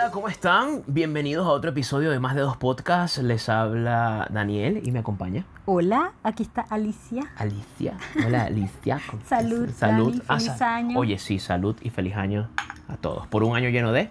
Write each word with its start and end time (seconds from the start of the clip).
Hola, 0.00 0.12
¿cómo 0.12 0.28
están? 0.28 0.84
Bienvenidos 0.86 1.44
a 1.44 1.50
otro 1.50 1.70
episodio 1.70 2.12
de 2.12 2.20
Más 2.20 2.36
de 2.36 2.42
Dos 2.42 2.56
Podcasts. 2.56 3.18
Les 3.18 3.48
habla 3.48 4.28
Daniel 4.30 4.80
y 4.84 4.92
me 4.92 5.00
acompaña 5.00 5.44
Hola, 5.66 6.12
aquí 6.22 6.44
está 6.44 6.60
Alicia. 6.60 7.24
Alicia. 7.36 7.96
Hola, 8.24 8.44
Alicia. 8.44 9.00
Salud, 9.26 9.68
salud. 9.70 10.10
Dani, 10.12 10.22
Ah, 10.28 10.38
feliz 10.38 10.62
año. 10.62 10.98
Oye, 11.00 11.18
sí, 11.18 11.40
salud 11.40 11.76
y 11.82 11.90
feliz 11.90 12.14
año 12.14 12.48
a 12.86 12.96
todos. 12.96 13.26
Por 13.26 13.42
un 13.42 13.56
año 13.56 13.70
lleno 13.70 13.90
de 13.90 14.08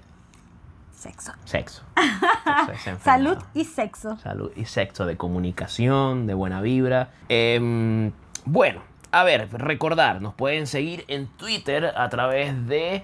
Sexo. 0.92 1.32
sexo. 1.46 1.84
Sexo. 2.84 3.00
Salud 3.02 3.38
y 3.54 3.64
sexo. 3.64 4.18
Salud 4.18 4.52
y 4.58 4.66
sexo, 4.66 5.06
de 5.06 5.16
comunicación, 5.16 6.28
de 6.28 6.34
buena 6.34 6.60
vibra. 6.60 7.12
Em, 7.30 8.12
bueno, 8.44 8.82
a 9.14 9.24
ver, 9.24 9.48
recordar, 9.54 10.22
nos 10.22 10.34
pueden 10.34 10.68
seguir 10.68 11.06
en 11.08 11.28
Twitter 11.28 11.94
a 11.96 12.10
través 12.10 12.68
de 12.68 13.04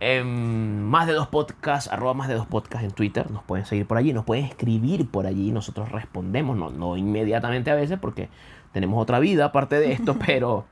em, 0.00 0.80
más 0.82 1.06
de 1.06 1.12
dos 1.12 1.28
podcasts, 1.28 1.90
arroba 1.90 2.14
más 2.14 2.28
de 2.28 2.34
dos 2.34 2.46
podcasts 2.46 2.84
en 2.84 2.92
Twitter. 2.92 3.30
Nos 3.30 3.42
pueden 3.44 3.66
seguir 3.66 3.86
por 3.86 3.96
allí, 3.98 4.12
nos 4.12 4.24
pueden 4.24 4.44
escribir 4.44 5.08
por 5.08 5.26
allí. 5.26 5.50
Nosotros 5.52 5.90
respondemos, 5.90 6.56
no, 6.56 6.70
no 6.70 6.96
inmediatamente 6.96 7.70
a 7.70 7.74
veces, 7.74 7.98
porque 7.98 8.28
tenemos 8.72 9.00
otra 9.00 9.18
vida 9.18 9.46
aparte 9.46 9.76
de 9.76 9.92
esto, 9.92 10.16
pero. 10.26 10.66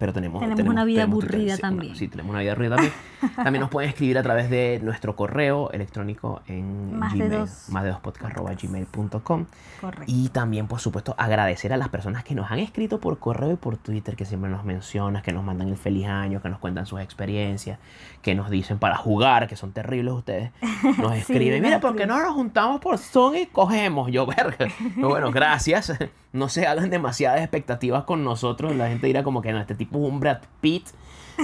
Pero 0.00 0.14
tenemos, 0.14 0.40
Tenemos 0.40 0.64
una 0.64 0.84
vida 0.84 1.02
tenemos 1.02 1.24
aburrida 1.24 1.58
también. 1.58 1.94
sí, 1.94 2.08
tenemos 2.08 2.30
una 2.30 2.40
vida 2.40 2.52
aburrida 2.52 2.76
también. 2.76 2.94
También 3.36 3.60
nos 3.60 3.68
pueden 3.68 3.90
escribir 3.90 4.16
a 4.16 4.22
través 4.22 4.48
de 4.48 4.80
nuestro 4.82 5.14
correo 5.14 5.70
electrónico 5.72 6.40
en 6.46 6.98
Más 6.98 7.12
de 7.12 7.18
Gmail, 7.26 7.40
dos. 7.40 7.66
más 7.68 7.84
de 7.84 7.90
dos 7.90 8.00
podcast 8.00 8.24
arroba 8.32 8.52
gmail.com. 8.54 9.44
Correcto. 9.78 10.04
Y 10.06 10.30
también, 10.30 10.66
por 10.68 10.80
supuesto, 10.80 11.14
agradecer 11.18 11.74
a 11.74 11.76
las 11.76 11.90
personas 11.90 12.24
que 12.24 12.34
nos 12.34 12.50
han 12.50 12.60
escrito 12.60 12.98
por 12.98 13.18
correo 13.18 13.52
y 13.52 13.56
por 13.56 13.76
Twitter, 13.76 14.16
que 14.16 14.24
siempre 14.24 14.50
nos 14.50 14.64
mencionan, 14.64 15.22
que 15.22 15.32
nos 15.34 15.44
mandan 15.44 15.68
el 15.68 15.76
feliz 15.76 16.06
año, 16.06 16.40
que 16.40 16.48
nos 16.48 16.58
cuentan 16.60 16.86
sus 16.86 16.98
experiencias, 17.00 17.78
que 18.22 18.34
nos 18.34 18.48
dicen 18.48 18.78
para 18.78 18.96
jugar, 18.96 19.48
que 19.48 19.56
son 19.56 19.72
terribles 19.72 20.14
ustedes. 20.14 20.50
Nos 20.98 21.14
escriben, 21.14 21.62
mira, 21.62 21.78
¿por 21.78 21.94
qué 21.94 22.06
no 22.06 22.18
nos 22.22 22.34
juntamos 22.34 22.80
por 22.80 22.96
Zoom 22.98 23.34
y 23.36 23.46
cogemos? 23.46 24.10
Yo, 24.10 24.24
verga. 24.26 24.56
Pero 24.94 25.08
bueno, 25.08 25.30
gracias. 25.30 25.92
No 26.32 26.48
se 26.48 26.66
hagan 26.66 26.90
demasiadas 26.90 27.40
expectativas 27.40 28.04
con 28.04 28.24
nosotros. 28.24 28.74
La 28.76 28.88
gente 28.88 29.06
dirá 29.06 29.22
como 29.22 29.42
que 29.42 29.52
no, 29.52 29.60
este 29.60 29.74
tipo 29.74 29.89
es 29.90 29.96
un 29.96 30.20
Brad 30.20 30.40
Pitt. 30.60 30.88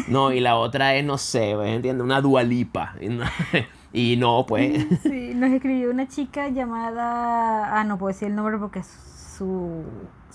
No, 0.09 0.31
y 0.33 0.41
la 0.41 0.57
otra 0.57 0.95
es, 0.95 1.05
no 1.05 1.17
sé, 1.17 1.53
¿entiendes? 1.53 2.05
Una 2.05 2.21
dualipa. 2.21 2.95
Y 3.93 4.17
no, 4.19 4.45
pues. 4.47 4.85
Sí, 5.03 5.33
nos 5.35 5.51
escribió 5.53 5.91
una 5.91 6.07
chica 6.07 6.51
llamada. 6.51 7.81
Ah, 7.81 7.83
no 7.85 7.97
puedo 7.97 8.13
decir 8.13 8.29
el 8.29 8.35
nombre 8.35 8.59
porque 8.59 8.83
su, 8.83 9.85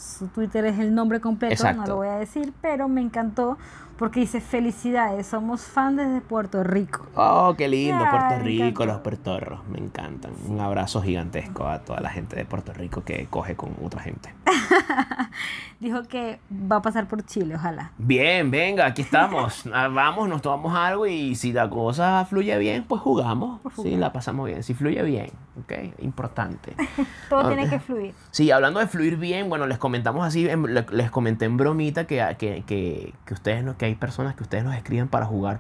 su 0.01 0.27
Twitter 0.27 0.65
es 0.65 0.79
el 0.79 0.93
nombre 0.93 1.21
completo, 1.21 1.53
Exacto. 1.53 1.81
no 1.81 1.87
lo 1.87 1.95
voy 1.97 2.07
a 2.07 2.15
decir, 2.15 2.53
pero 2.61 2.87
me 2.87 3.01
encantó 3.01 3.57
porque 3.97 4.21
dice: 4.21 4.41
Felicidades, 4.41 5.27
somos 5.27 5.61
fan 5.61 5.95
desde 5.95 6.21
Puerto 6.21 6.63
Rico. 6.63 7.05
Oh, 7.15 7.53
qué 7.55 7.67
lindo, 7.67 8.03
Puerto 8.09 8.39
Rico, 8.43 8.85
los 8.85 8.97
puertorros, 9.01 9.59
me 9.67 9.77
encantan. 9.77 10.31
Un 10.47 10.59
abrazo 10.59 11.03
gigantesco 11.03 11.67
a 11.67 11.79
toda 11.79 11.99
la 11.99 12.09
gente 12.09 12.35
de 12.35 12.45
Puerto 12.45 12.73
Rico 12.73 13.03
que 13.03 13.27
coge 13.27 13.55
con 13.55 13.75
otra 13.83 14.01
gente. 14.01 14.33
Dijo 15.79 16.03
que 16.03 16.39
va 16.51 16.77
a 16.77 16.81
pasar 16.81 17.07
por 17.07 17.23
Chile, 17.25 17.55
ojalá. 17.55 17.91
Bien, 17.97 18.49
venga, 18.51 18.85
aquí 18.85 19.01
estamos. 19.01 19.63
Ah, 19.73 19.87
Vamos, 19.87 20.27
nos 20.27 20.41
tomamos 20.41 20.75
algo 20.75 21.05
y 21.05 21.35
si 21.35 21.53
la 21.53 21.69
cosa 21.69 22.25
fluye 22.25 22.57
bien, 22.57 22.83
pues 22.87 23.01
jugamos. 23.01 23.61
Sí, 23.81 23.95
la 23.95 24.11
pasamos 24.11 24.47
bien. 24.47 24.63
Si 24.63 24.73
fluye 24.73 25.01
bien, 25.03 25.29
¿ok? 25.59 25.99
Importante. 25.99 26.75
Todo 27.29 27.47
tiene 27.47 27.69
que 27.69 27.79
fluir. 27.79 28.13
Sí, 28.31 28.51
hablando 28.51 28.79
de 28.79 28.87
fluir 28.87 29.17
bien, 29.17 29.47
bueno, 29.49 29.67
les 29.67 29.77
comentamos 29.91 30.25
así, 30.25 30.47
les 30.91 31.11
comenté 31.11 31.43
en 31.43 31.57
bromita 31.57 32.07
que, 32.07 32.25
que, 32.39 32.63
que, 32.65 33.13
que 33.25 33.33
ustedes 33.33 33.65
que 33.75 33.85
hay 33.87 33.95
personas 33.95 34.35
que 34.35 34.43
ustedes 34.43 34.63
nos 34.63 34.73
escriben 34.73 35.09
para 35.09 35.25
jugar 35.25 35.59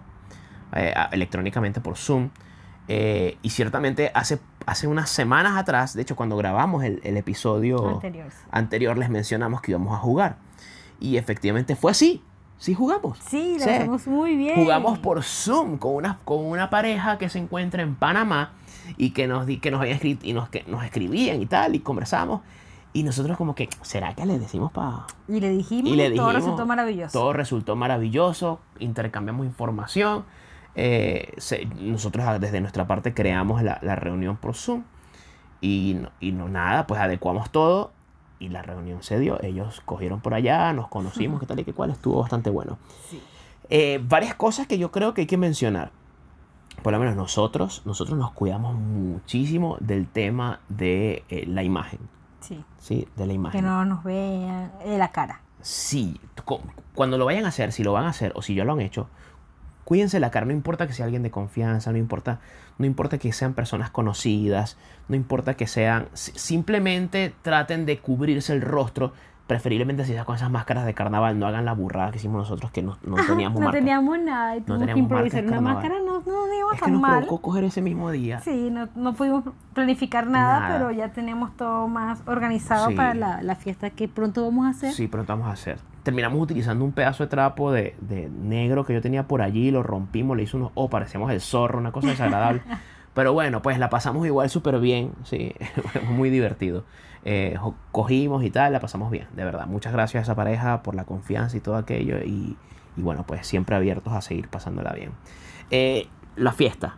eh, 0.73 0.93
electrónicamente 1.11 1.81
por 1.81 1.97
Zoom. 1.97 2.29
Eh, 2.87 3.37
y 3.41 3.49
ciertamente 3.49 4.09
hace, 4.13 4.39
hace 4.65 4.87
unas 4.87 5.09
semanas 5.09 5.57
atrás, 5.57 5.93
de 5.95 6.01
hecho 6.03 6.15
cuando 6.15 6.37
grabamos 6.37 6.85
el, 6.85 7.01
el 7.03 7.17
episodio 7.17 7.89
Anterior. 7.89 8.27
anterior, 8.51 8.97
les 8.97 9.09
mencionamos 9.09 9.59
que 9.59 9.71
íbamos 9.71 9.93
a 9.93 9.97
jugar. 9.97 10.37
Y 11.01 11.17
efectivamente 11.17 11.75
fue 11.75 11.91
así, 11.91 12.23
sí 12.57 12.73
jugamos. 12.73 13.19
Sí, 13.27 13.57
lo 13.59 13.99
Sí. 13.99 14.09
muy 14.09 14.37
bien. 14.37 14.55
Jugamos 14.55 14.97
por 14.99 15.23
Zoom 15.23 15.77
con 15.77 15.93
una, 15.95 16.19
con 16.23 16.45
una 16.45 16.69
pareja 16.69 17.17
que 17.17 17.27
se 17.27 17.37
encuentra 17.39 17.81
en 17.83 17.95
Panamá 17.95 18.53
y 18.95 19.09
que 19.09 19.27
nos, 19.27 19.45
que 19.45 19.71
nos 19.71 19.81
había 19.81 19.95
escrito 19.95 20.25
y 20.25 20.31
nos, 20.31 20.47
que 20.47 20.63
nos 20.67 20.85
escribían 20.85 21.41
y 21.41 21.45
tal, 21.47 21.75
y 21.75 21.79
conversamos. 21.79 22.39
Y 22.93 23.03
nosotros 23.03 23.37
como 23.37 23.55
que, 23.55 23.69
¿será 23.81 24.13
que 24.15 24.25
le 24.25 24.37
decimos 24.37 24.71
para...? 24.71 25.05
Y 25.27 25.39
le 25.39 25.49
dijimos, 25.49 25.91
Y 25.91 25.95
le 25.95 26.03
todo 26.11 26.11
dijimos, 26.27 26.33
resultó 26.35 26.65
maravilloso. 26.65 27.17
Todo 27.19 27.33
resultó 27.33 27.75
maravilloso, 27.75 28.59
intercambiamos 28.79 29.45
información. 29.45 30.25
eh, 30.75 31.33
se- 31.37 31.65
nosotros 31.79 32.25
desde 32.39 32.59
nuestra 32.61 32.87
parte 32.87 33.13
creamos 33.13 33.61
la, 33.61 33.79
la 33.81 33.95
reunión 33.95 34.37
por 34.37 34.55
Zoom 34.55 34.83
y, 35.61 35.97
no- 36.01 36.09
y 36.21 36.31
no 36.31 36.47
nada, 36.49 36.87
pues 36.87 36.99
adecuamos 37.01 37.49
todo 37.49 37.91
y 38.39 38.49
la 38.49 38.61
reunión 38.61 39.03
se 39.03 39.19
dio. 39.19 39.41
Ellos 39.43 39.81
cogieron 39.85 40.19
por 40.21 40.33
allá, 40.33 40.71
nos 40.73 40.87
conocimos, 40.87 41.39
qué 41.41 41.45
tal 41.45 41.59
y 41.59 41.63
qué 41.65 41.73
cual, 41.73 41.91
estuvo 41.91 42.19
bastante 42.21 42.49
bueno. 42.49 42.77
Sí. 43.09 43.21
Eh, 43.69 44.01
varias 44.03 44.35
cosas 44.35 44.67
que 44.67 44.77
yo 44.77 44.91
creo 44.91 45.13
que 45.13 45.21
hay 45.21 45.27
que 45.27 45.37
mencionar. 45.37 45.91
Por 46.83 46.91
lo 46.93 46.99
menos 46.99 47.15
nosotros, 47.15 47.83
nosotros 47.85 48.17
nos 48.17 48.31
cuidamos 48.31 48.75
muchísimo 48.75 49.77
del 49.79 50.07
tema 50.07 50.59
de 50.69 51.23
eh, 51.29 51.45
la 51.47 51.63
imagen. 51.63 51.99
Sí, 52.41 52.63
¿Sí? 52.79 53.07
De 53.15 53.25
la 53.25 53.33
imagen. 53.33 53.61
que 53.61 53.65
no 53.65 53.85
nos 53.85 54.03
vean 54.03 54.71
de 54.83 54.97
la 54.97 55.09
cara. 55.11 55.41
Sí, 55.61 56.19
cu- 56.43 56.59
cuando 56.95 57.17
lo 57.17 57.25
vayan 57.25 57.45
a 57.45 57.49
hacer, 57.49 57.71
si 57.71 57.83
lo 57.83 57.93
van 57.93 58.05
a 58.05 58.09
hacer 58.09 58.31
o 58.35 58.41
si 58.41 58.55
ya 58.55 58.65
lo 58.65 58.73
han 58.73 58.81
hecho, 58.81 59.07
cuídense 59.85 60.19
la 60.19 60.31
cara, 60.31 60.45
no 60.45 60.51
importa 60.53 60.87
que 60.87 60.93
sea 60.93 61.05
alguien 61.05 61.23
de 61.23 61.31
confianza, 61.31 61.91
no 61.91 61.97
importa, 61.97 62.39
no 62.77 62.85
importa 62.85 63.17
que 63.17 63.31
sean 63.31 63.53
personas 63.53 63.89
conocidas, 63.91 64.77
no 65.07 65.15
importa 65.15 65.55
que 65.55 65.67
sean, 65.67 66.07
si- 66.13 66.31
simplemente 66.37 67.33
traten 67.43 67.85
de 67.85 67.99
cubrirse 67.99 68.53
el 68.53 68.61
rostro, 68.61 69.13
preferiblemente 69.47 70.05
si 70.05 70.13
sea 70.13 70.23
con 70.23 70.35
esas 70.35 70.49
máscaras 70.49 70.85
de 70.85 70.93
carnaval, 70.93 71.37
no 71.37 71.45
hagan 71.45 71.65
la 71.65 71.73
burrada 71.73 72.11
que 72.11 72.17
hicimos 72.17 72.37
nosotros 72.37 72.71
que 72.71 72.81
no, 72.81 72.97
no 73.03 73.17
teníamos 73.25 73.59
no 73.59 73.65
marca. 73.65 73.79
teníamos 73.79 74.19
nada 74.19 74.55
y 74.55 74.61
tuvimos 74.61 74.87
que 74.93 74.99
improvisar 74.99 75.45
una 75.45 75.59
máscara, 75.61 75.95
no, 75.99 76.21
no 76.21 76.47
nos 76.47 76.55
íbamos 76.55 76.73
Es 76.73 76.79
que 76.79 76.85
tan 76.85 76.93
nos 77.01 77.09
provocó 77.11 77.41
coger 77.41 77.63
ese 77.65 77.81
mismo 77.81 78.11
día. 78.11 78.39
Sí, 78.39 78.69
no, 78.71 78.87
no 78.95 79.13
pudimos 79.13 79.43
planificar 79.73 80.27
nada, 80.27 80.59
Nada. 80.61 80.77
pero 80.77 80.91
ya 80.91 81.09
tenemos 81.11 81.55
todo 81.57 81.87
más 81.87 82.21
organizado 82.27 82.87
Sí. 82.89 82.95
para 82.95 83.13
la, 83.13 83.41
la 83.41 83.55
fiesta 83.55 83.89
que 83.89 84.07
pronto 84.07 84.43
vamos 84.43 84.67
a 84.67 84.69
hacer. 84.69 84.93
Sí, 84.93 85.07
pronto 85.07 85.33
vamos 85.33 85.47
a 85.49 85.51
hacer. 85.51 85.79
Terminamos 86.03 86.41
utilizando 86.41 86.83
un 86.85 86.93
pedazo 86.93 87.23
de 87.23 87.29
trapo 87.29 87.71
de, 87.71 87.95
de 88.01 88.29
negro 88.29 88.85
que 88.85 88.93
yo 88.93 89.01
tenía 89.01 89.27
por 89.27 89.41
allí, 89.41 89.69
lo 89.69 89.83
rompimos, 89.83 90.35
le 90.37 90.43
hizo 90.43 90.57
unos... 90.57 90.71
Oh, 90.75 90.89
parecíamos 90.89 91.29
el 91.31 91.41
zorro, 91.41 91.77
una 91.77 91.91
cosa 91.91 92.07
desagradable. 92.07 92.61
Pero 93.13 93.33
bueno, 93.33 93.61
pues 93.61 93.77
la 93.77 93.89
pasamos 93.89 94.25
igual 94.25 94.49
súper 94.49 94.79
bien, 94.79 95.11
sí, 95.23 95.53
muy 96.09 96.29
divertido. 96.29 96.85
Eh, 97.23 97.57
cogimos 97.91 98.43
y 98.43 98.49
tal, 98.49 98.73
la 98.73 98.79
pasamos 98.79 99.11
bien, 99.11 99.27
de 99.33 99.43
verdad. 99.43 99.67
Muchas 99.67 99.93
gracias 99.93 100.21
a 100.21 100.23
esa 100.23 100.35
pareja 100.35 100.81
por 100.81 100.95
la 100.95 101.03
confianza 101.03 101.57
y 101.57 101.59
todo 101.59 101.75
aquello. 101.75 102.19
Y, 102.19 102.57
y 102.95 103.01
bueno, 103.01 103.25
pues 103.27 103.45
siempre 103.45 103.75
abiertos 103.75 104.13
a 104.13 104.21
seguir 104.21 104.47
pasándola 104.47 104.93
bien. 104.93 105.11
Eh, 105.69 106.07
la 106.35 106.51
fiesta. 106.51 106.97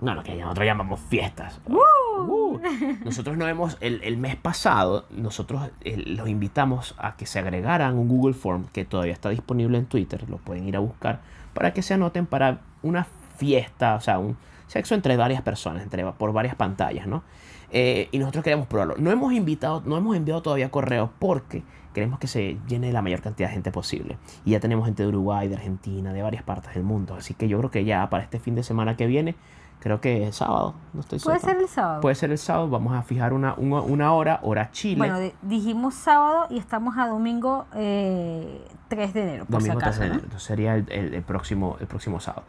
No, 0.00 0.14
lo 0.14 0.22
que 0.22 0.34
nosotros 0.34 0.66
llamamos 0.66 1.00
fiestas. 1.00 1.60
Uh, 1.66 2.58
nosotros 3.04 3.36
no 3.36 3.46
hemos, 3.48 3.78
el, 3.80 4.02
el 4.02 4.16
mes 4.16 4.36
pasado, 4.36 5.06
nosotros 5.10 5.70
eh, 5.82 5.96
los 5.96 6.28
invitamos 6.28 6.94
a 6.98 7.16
que 7.16 7.26
se 7.26 7.38
agregaran 7.38 7.96
un 7.96 8.08
Google 8.08 8.34
Form 8.34 8.66
que 8.66 8.84
todavía 8.84 9.12
está 9.12 9.30
disponible 9.30 9.78
en 9.78 9.86
Twitter, 9.86 10.28
lo 10.28 10.38
pueden 10.38 10.68
ir 10.68 10.76
a 10.76 10.80
buscar, 10.80 11.20
para 11.54 11.72
que 11.72 11.82
se 11.82 11.94
anoten 11.94 12.26
para 12.26 12.60
una 12.82 13.06
fiesta, 13.36 13.94
o 13.94 14.00
sea, 14.00 14.18
un 14.18 14.36
sexo 14.66 14.94
entre 14.94 15.16
varias 15.16 15.42
personas, 15.42 15.82
entre, 15.82 16.04
por 16.12 16.32
varias 16.32 16.54
pantallas, 16.54 17.06
¿no? 17.06 17.22
Eh, 17.70 18.08
y 18.12 18.18
nosotros 18.18 18.44
queremos 18.44 18.66
probarlo. 18.66 18.94
No 18.98 19.10
hemos 19.10 19.32
invitado, 19.32 19.82
no 19.84 19.96
hemos 19.96 20.16
enviado 20.16 20.42
todavía 20.42 20.70
correos 20.70 21.10
porque 21.18 21.62
queremos 21.92 22.18
que 22.18 22.26
se 22.26 22.58
llene 22.68 22.92
la 22.92 23.02
mayor 23.02 23.20
cantidad 23.20 23.48
de 23.48 23.54
gente 23.54 23.70
posible. 23.72 24.16
Y 24.44 24.52
ya 24.52 24.60
tenemos 24.60 24.84
gente 24.84 25.02
de 25.02 25.08
Uruguay, 25.08 25.48
de 25.48 25.54
Argentina, 25.56 26.12
de 26.12 26.22
varias 26.22 26.42
partes 26.42 26.74
del 26.74 26.82
mundo. 26.84 27.14
Así 27.14 27.34
que 27.34 27.48
yo 27.48 27.58
creo 27.58 27.70
que 27.70 27.84
ya 27.84 28.08
para 28.10 28.22
este 28.24 28.38
fin 28.40 28.54
de 28.54 28.62
semana 28.62 28.96
que 28.96 29.06
viene, 29.06 29.34
creo 29.80 30.00
que 30.00 30.26
es 30.28 30.36
sábado, 30.36 30.74
no 30.92 31.00
estoy 31.00 31.18
Puede 31.18 31.38
seguro. 31.38 31.52
ser 31.54 31.62
el 31.62 31.68
sábado. 31.68 32.00
Puede 32.00 32.14
ser 32.14 32.30
el 32.30 32.38
sábado, 32.38 32.68
vamos 32.70 32.94
a 32.94 33.02
fijar 33.02 33.32
una, 33.32 33.54
una, 33.54 33.80
una 33.82 34.12
hora, 34.12 34.40
hora 34.42 34.70
Chile. 34.70 34.96
bueno, 34.96 35.18
dijimos 35.42 35.94
sábado 35.94 36.46
y 36.50 36.58
estamos 36.58 36.96
a 36.96 37.06
domingo 37.08 37.66
eh, 37.74 38.64
3 38.88 39.14
de 39.14 39.22
enero, 39.22 39.44
por 39.46 39.60
domingo 39.60 39.80
si 39.80 39.84
acaso. 39.86 39.98
3 39.98 40.00
de 40.00 40.06
¿no? 40.06 40.12
enero, 40.14 40.24
entonces 40.24 40.46
sería 40.46 40.74
el, 40.76 40.86
el- 40.90 41.14
el 41.14 41.22
próximo, 41.22 41.76
el 41.80 41.86
próximo 41.86 42.18
sábado. 42.20 42.44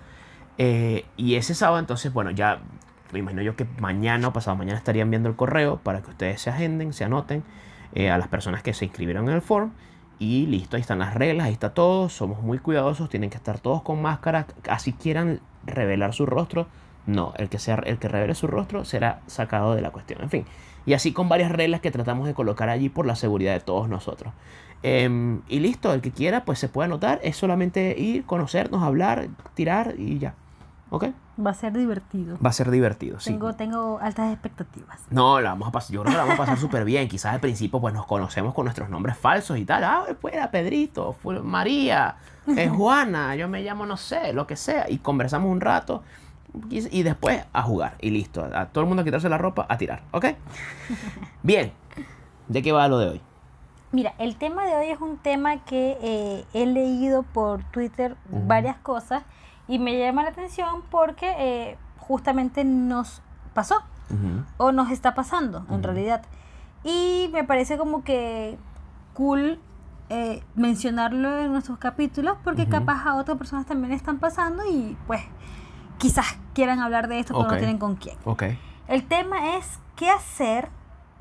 Eh, 0.57 1.05
y 1.17 1.35
ese 1.35 1.53
sábado, 1.55 1.79
entonces, 1.79 2.13
bueno, 2.13 2.31
ya 2.31 2.59
me 3.11 3.19
imagino 3.19 3.41
yo 3.41 3.55
que 3.55 3.65
mañana 3.79 4.27
o 4.27 4.33
pasado 4.33 4.57
mañana 4.57 4.77
estarían 4.77 5.09
viendo 5.09 5.29
el 5.29 5.35
correo 5.35 5.77
para 5.77 6.01
que 6.01 6.09
ustedes 6.09 6.41
se 6.41 6.49
agenden, 6.49 6.93
se 6.93 7.03
anoten 7.03 7.43
eh, 7.93 8.09
a 8.09 8.17
las 8.17 8.27
personas 8.27 8.63
que 8.63 8.73
se 8.73 8.85
inscribieron 8.85 9.27
en 9.29 9.35
el 9.35 9.41
form. 9.41 9.71
Y 10.17 10.45
listo, 10.47 10.77
ahí 10.77 10.81
están 10.81 10.99
las 10.99 11.13
reglas, 11.13 11.47
ahí 11.47 11.53
está 11.53 11.73
todo. 11.73 12.09
Somos 12.09 12.41
muy 12.41 12.59
cuidadosos, 12.59 13.09
tienen 13.09 13.29
que 13.29 13.37
estar 13.37 13.59
todos 13.59 13.81
con 13.81 14.01
máscara. 14.01 14.47
Así 14.69 14.93
quieran 14.93 15.41
revelar 15.65 16.13
su 16.13 16.25
rostro, 16.25 16.67
no, 17.05 17.33
el 17.37 17.49
que, 17.49 17.59
sea, 17.59 17.75
el 17.85 17.97
que 17.97 18.07
revele 18.07 18.33
su 18.35 18.47
rostro 18.47 18.85
será 18.85 19.21
sacado 19.27 19.75
de 19.75 19.81
la 19.81 19.91
cuestión. 19.91 20.21
En 20.21 20.29
fin, 20.29 20.45
y 20.85 20.93
así 20.93 21.11
con 21.11 21.29
varias 21.29 21.51
reglas 21.51 21.81
que 21.81 21.91
tratamos 21.91 22.27
de 22.27 22.33
colocar 22.33 22.69
allí 22.69 22.89
por 22.89 23.05
la 23.05 23.15
seguridad 23.15 23.53
de 23.53 23.59
todos 23.59 23.89
nosotros. 23.89 24.33
Em, 24.83 25.41
y 25.47 25.59
listo, 25.59 25.93
el 25.93 26.01
que 26.01 26.11
quiera, 26.11 26.45
pues 26.45 26.59
se 26.59 26.69
puede 26.69 26.85
anotar. 26.85 27.19
Es 27.23 27.37
solamente 27.37 27.95
ir, 27.97 28.25
conocernos, 28.25 28.83
hablar, 28.83 29.27
tirar 29.53 29.95
y 29.97 30.19
ya. 30.19 30.35
¿Ok? 30.89 31.05
Va 31.43 31.51
a 31.51 31.53
ser 31.53 31.73
divertido. 31.73 32.37
Va 32.43 32.51
a 32.51 32.53
ser 32.53 32.69
divertido, 32.69 33.19
sí. 33.19 33.31
Tengo, 33.31 33.53
tengo 33.53 33.99
altas 34.01 34.31
expectativas. 34.31 35.01
No, 35.09 35.41
la 35.41 35.49
vamos 35.49 35.67
a 35.67 35.71
pasar, 35.71 35.91
yo 35.91 36.01
creo 36.01 36.11
que 36.11 36.17
la 36.17 36.23
vamos 36.23 36.35
a 36.39 36.43
pasar 36.43 36.57
súper 36.57 36.85
bien. 36.85 37.07
Quizás 37.07 37.33
al 37.33 37.39
principio 37.39 37.81
pues 37.81 37.93
nos 37.93 38.05
conocemos 38.05 38.53
con 38.53 38.65
nuestros 38.65 38.89
nombres 38.89 39.17
falsos 39.17 39.57
y 39.57 39.65
tal. 39.65 39.83
Ah, 39.83 40.05
pues 40.21 40.35
era 40.35 40.51
Pedrito, 40.51 41.13
fue 41.13 41.41
María, 41.41 42.15
es 42.47 42.71
Juana, 42.77 43.35
yo 43.35 43.49
me 43.49 43.63
llamo 43.63 43.85
no 43.85 43.97
sé, 43.97 44.31
lo 44.33 44.45
que 44.47 44.55
sea. 44.55 44.89
Y 44.89 44.99
conversamos 44.99 45.51
un 45.51 45.59
rato 45.59 46.03
y, 46.69 46.99
y 46.99 47.03
después 47.03 47.43
a 47.51 47.61
jugar 47.63 47.95
y 47.99 48.11
listo. 48.11 48.47
A 48.53 48.67
todo 48.67 48.83
el 48.83 48.87
mundo 48.87 49.01
a 49.01 49.05
quitarse 49.05 49.27
la 49.27 49.37
ropa, 49.37 49.65
a 49.67 49.77
tirar, 49.77 50.03
¿ok? 50.11 50.25
Bien, 51.43 51.73
¿de 52.47 52.61
qué 52.61 52.71
va 52.71 52.87
lo 52.87 52.99
de 52.99 53.09
hoy? 53.09 53.21
Mira, 53.91 54.13
el 54.17 54.35
tema 54.35 54.65
de 54.65 54.75
hoy 54.75 54.89
es 54.89 54.99
un 54.99 55.17
tema 55.17 55.63
que 55.63 55.97
eh, 56.01 56.45
he 56.53 56.65
leído 56.65 57.23
por 57.23 57.63
Twitter 57.71 58.15
varias 58.29 58.75
cosas 58.77 59.23
y 59.67 59.79
me 59.79 59.97
llama 59.97 60.23
la 60.23 60.29
atención 60.29 60.81
porque 60.89 61.33
eh, 61.37 61.77
justamente 61.97 62.63
nos 62.63 63.21
pasó 63.53 63.75
Ujú. 64.09 64.43
o 64.57 64.71
nos 64.71 64.91
está 64.91 65.15
pasando 65.15 65.65
en 65.69 65.75
Ujú. 65.75 65.83
realidad. 65.83 66.23
Y 66.83 67.29
me 67.33 67.43
parece 67.43 67.77
como 67.77 68.03
que 68.03 68.57
cool 69.13 69.59
eh, 70.09 70.43
mencionarlo 70.53 71.39
en 71.39 71.51
nuestros 71.51 71.79
capítulos 71.79 72.37
porque 72.43 72.63
Ujú. 72.63 72.71
capaz 72.71 73.05
a 73.07 73.15
otras 73.15 73.37
personas 73.37 73.65
también 73.65 73.89
le 73.89 73.95
están 73.95 74.19
pasando 74.19 74.63
y 74.69 74.95
pues 75.07 75.21
quizás 75.97 76.37
quieran 76.53 76.79
hablar 76.79 77.07
de 77.07 77.19
esto 77.19 77.33
pero 77.33 77.45
Ok. 77.45 77.51
no 77.53 77.57
tienen 77.57 77.77
con 77.79 77.95
quién. 77.95 78.17
Ok. 78.25 78.43
El 78.87 79.07
tema 79.07 79.55
es 79.57 79.79
qué 79.95 80.09
hacer 80.11 80.69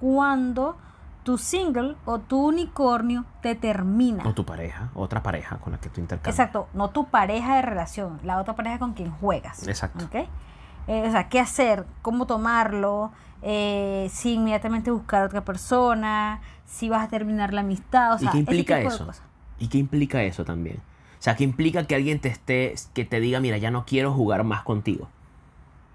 cuando 0.00 0.76
tu 1.24 1.38
single 1.38 1.96
o 2.04 2.20
tu 2.20 2.48
unicornio 2.48 3.24
te 3.40 3.54
termina. 3.54 4.22
O 4.24 4.34
tu 4.34 4.44
pareja, 4.44 4.90
otra 4.94 5.22
pareja 5.22 5.56
con 5.56 5.72
la 5.72 5.80
que 5.80 5.88
tú 5.88 6.00
intercambias. 6.00 6.38
Exacto, 6.38 6.68
no 6.74 6.90
tu 6.90 7.06
pareja 7.06 7.56
de 7.56 7.62
relación, 7.62 8.20
la 8.22 8.38
otra 8.38 8.54
pareja 8.54 8.78
con 8.78 8.92
quien 8.92 9.10
juegas. 9.10 9.66
Exacto. 9.66 10.04
¿ok? 10.04 10.28
Eh, 10.86 11.08
o 11.08 11.10
sea, 11.10 11.28
qué 11.30 11.40
hacer, 11.40 11.86
cómo 12.02 12.26
tomarlo, 12.26 13.10
eh, 13.40 14.08
si 14.12 14.34
inmediatamente 14.34 14.90
buscar 14.90 15.22
a 15.22 15.26
otra 15.26 15.44
persona, 15.44 16.42
si 16.66 16.90
vas 16.90 17.02
a 17.02 17.08
terminar 17.08 17.54
la 17.54 17.62
amistad, 17.62 18.12
o 18.12 18.18
sea, 18.18 18.28
¿Y 18.28 18.32
qué 18.32 18.38
implica 18.38 18.80
eso? 18.80 19.10
¿Y 19.58 19.68
qué 19.68 19.78
implica 19.78 20.22
eso 20.22 20.44
también? 20.44 20.76
O 21.18 21.22
sea, 21.24 21.36
¿qué 21.36 21.44
implica 21.44 21.86
que 21.86 21.94
alguien 21.94 22.20
te 22.20 22.28
esté, 22.28 22.74
que 22.92 23.06
te 23.06 23.18
diga, 23.18 23.40
mira, 23.40 23.56
ya 23.56 23.70
no 23.70 23.86
quiero 23.86 24.12
jugar 24.12 24.44
más 24.44 24.62
contigo? 24.62 25.08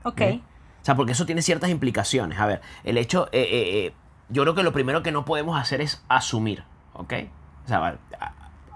Ok, 0.04 0.22
¿Eh? 0.22 0.42
O 0.82 0.86
sea, 0.86 0.96
porque 0.96 1.12
eso 1.12 1.28
tiene 1.28 1.44
ciertas 1.44 1.70
implicaciones. 1.70 2.40
A 2.40 2.48
ver, 2.48 2.62
el 2.84 2.98
hecho, 2.98 3.28
eh, 3.32 3.94
yo 4.30 4.44
creo 4.44 4.56
que 4.56 4.64
lo 4.64 4.72
primero 4.72 5.04
que 5.04 5.12
no 5.12 5.26
podemos 5.26 5.60
hacer 5.60 5.82
es 5.82 6.04
asumir, 6.08 6.64
¿ok? 6.94 7.14
O 7.66 7.68
sea, 7.68 7.98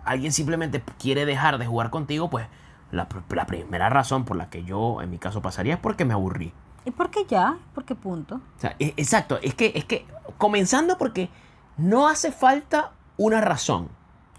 alguien 0.06 0.32
simplemente 0.32 0.84
quiere 1.00 1.26
dejar 1.26 1.58
de 1.58 1.66
jugar 1.66 1.90
contigo, 1.90 2.30
pues 2.30 2.48
la 2.92 3.08
primera 3.48 3.90
razón 3.90 4.26
por 4.26 4.38
la 4.38 4.50
que 4.50 4.64
yo, 4.64 5.02
en 5.02 5.10
mi 5.10 5.18
caso, 5.18 5.42
pasaría 5.42 5.76
es 5.76 5.80
porque 5.80 6.06
me 6.06 6.14
aburrí. 6.14 6.54
¿y 6.86 6.92
por 6.92 7.10
qué 7.10 7.26
ya? 7.26 7.58
¿Por 7.74 7.86
qué 7.86 7.96
punto? 7.96 8.36
O 8.36 8.60
sea, 8.60 8.76
e- 8.80 8.94
exacto, 8.98 9.40
es 9.42 9.56
que, 9.56 9.72
es 9.76 9.86
que, 9.86 10.06
comenzando 10.38 10.98
porque 10.98 11.30
no 11.78 12.08
hace 12.08 12.32
falta 12.32 12.92
una 13.18 13.42
razón. 13.42 13.90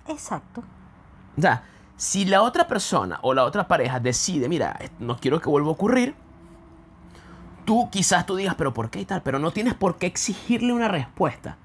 Exacto. 0.08 0.62
O 1.37 1.40
sea, 1.40 1.64
si 1.96 2.25
la 2.25 2.43
otra 2.43 2.66
persona 2.66 3.19
o 3.22 3.34
la 3.34 3.44
otra 3.44 3.66
pareja 3.66 4.00
decide, 4.00 4.49
mira, 4.49 4.78
no 4.99 5.16
quiero 5.16 5.40
que 5.40 5.49
vuelva 5.49 5.69
a 5.69 5.72
ocurrir, 5.72 6.14
tú 7.64 7.88
quizás 7.90 8.26
tú 8.26 8.37
digas, 8.37 8.55
pero 8.56 8.72
¿por 8.75 8.90
qué 8.90 9.00
y 9.00 9.05
tal? 9.05 9.22
Pero 9.22 9.38
no 9.38 9.50
tienes 9.50 9.75
por 9.75 9.96
qué 9.99 10.06
exigirle 10.06 10.72
una 10.72 10.88
respuesta, 10.88 11.56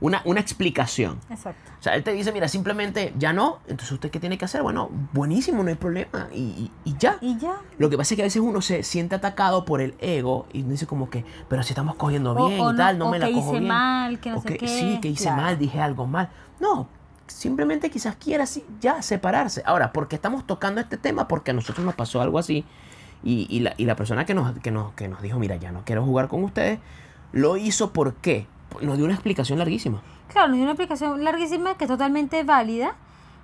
una, 0.00 0.22
una 0.24 0.40
explicación. 0.40 1.18
Exacto. 1.30 1.72
O 1.78 1.82
sea, 1.82 1.94
él 1.94 2.02
te 2.02 2.12
dice, 2.12 2.32
mira, 2.32 2.48
simplemente 2.48 3.12
ya 3.18 3.32
no, 3.32 3.58
entonces 3.66 3.92
usted 3.92 4.10
qué 4.10 4.18
tiene 4.20 4.38
que 4.38 4.44
hacer? 4.44 4.62
Bueno, 4.62 4.88
buenísimo, 5.12 5.62
no 5.62 5.68
hay 5.68 5.74
problema, 5.76 6.28
y, 6.32 6.38
y- 6.40 6.70
y 6.84 6.96
ya. 6.98 7.18
Y 7.20 7.38
ya. 7.38 7.56
Lo 7.78 7.90
que 7.90 7.96
pasa 7.96 8.14
es 8.14 8.16
que 8.16 8.22
a 8.22 8.26
veces 8.26 8.42
uno 8.42 8.60
se 8.60 8.82
siente 8.82 9.14
atacado 9.14 9.64
por 9.64 9.80
el 9.80 9.94
ego 10.00 10.46
y 10.52 10.62
dice 10.62 10.86
como 10.86 11.10
que, 11.10 11.24
pero 11.48 11.62
si 11.62 11.70
estamos 11.72 11.94
cogiendo 11.96 12.34
bien 12.34 12.60
o 12.60 12.72
y 12.72 12.76
tal, 12.76 12.98
no 12.98 13.10
me 13.10 13.18
la 13.18 13.26
cojo 13.26 13.38
hice 13.50 13.60
bien. 13.60 13.68
mal, 13.68 14.18
que 14.20 14.30
no 14.30 14.38
O 14.38 14.42
sé 14.42 14.48
que- 14.48 14.56
qué. 14.58 14.68
Sí, 14.68 14.98
que 15.00 15.08
hice 15.08 15.24
Claro. 15.24 15.42
mal, 15.42 15.58
dije 15.58 15.80
algo 15.80 16.06
mal. 16.06 16.30
No, 16.60 16.88
simplemente 17.26 17.90
quizás 17.90 18.16
quiera 18.16 18.44
así, 18.44 18.64
ya 18.80 19.00
separarse. 19.02 19.62
Ahora, 19.64 19.92
porque 19.92 20.16
estamos 20.16 20.46
tocando 20.46 20.80
este 20.80 20.96
tema? 20.96 21.28
Porque 21.28 21.50
a 21.52 21.54
nosotros 21.54 21.84
nos 21.84 21.94
pasó 21.94 22.20
algo 22.20 22.38
así. 22.38 22.64
Y, 23.24 23.46
y 23.48 23.60
la, 23.60 23.72
y 23.78 23.86
la 23.86 23.96
persona 23.96 24.24
que 24.26 24.34
nos, 24.34 24.56
que, 24.60 24.70
nos, 24.70 24.92
que 24.92 25.08
nos 25.08 25.22
dijo, 25.22 25.38
mira, 25.38 25.56
ya 25.56 25.72
no 25.72 25.80
quiero 25.84 26.04
jugar 26.04 26.28
con 26.28 26.44
ustedes, 26.44 26.78
lo 27.32 27.56
hizo 27.56 27.92
¿por 27.92 28.14
qué? 28.14 28.46
Nos 28.82 28.96
dio 28.96 29.06
una 29.06 29.14
explicación 29.14 29.58
larguísima. 29.58 30.02
Claro, 30.28 30.48
nos 30.48 30.56
dio 30.56 30.64
una 30.64 30.72
explicación 30.72 31.24
larguísima 31.24 31.74
que 31.76 31.84
es 31.84 31.90
totalmente 31.90 32.44
válida, 32.44 32.94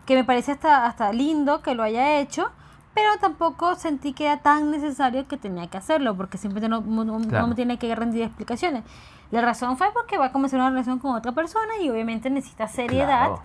que 0.06 0.14
me 0.16 0.24
parece 0.24 0.52
hasta, 0.52 0.86
hasta 0.86 1.12
lindo 1.12 1.62
que 1.62 1.74
lo 1.74 1.82
haya 1.82 2.20
hecho, 2.20 2.50
pero 2.94 3.08
tampoco 3.20 3.74
sentí 3.76 4.12
que 4.12 4.26
era 4.26 4.38
tan 4.38 4.70
necesario 4.70 5.26
que 5.26 5.36
tenía 5.36 5.66
que 5.68 5.78
hacerlo, 5.78 6.14
porque 6.16 6.36
simplemente 6.36 6.68
no, 6.68 6.80
no, 6.82 7.18
Claro. 7.26 7.42
no 7.42 7.48
me 7.48 7.54
tiene 7.54 7.78
que 7.78 7.94
rendir 7.94 8.22
explicaciones. 8.24 8.84
La 9.30 9.40
razón 9.40 9.78
fue 9.78 9.88
porque 9.94 10.18
va 10.18 10.26
a 10.26 10.32
comenzar 10.32 10.58
una 10.60 10.70
relación 10.70 10.98
con 10.98 11.14
otra 11.14 11.32
persona 11.32 11.72
y 11.80 11.88
obviamente 11.88 12.28
necesita 12.28 12.66
seriedad. 12.68 13.28
Claro, 13.28 13.42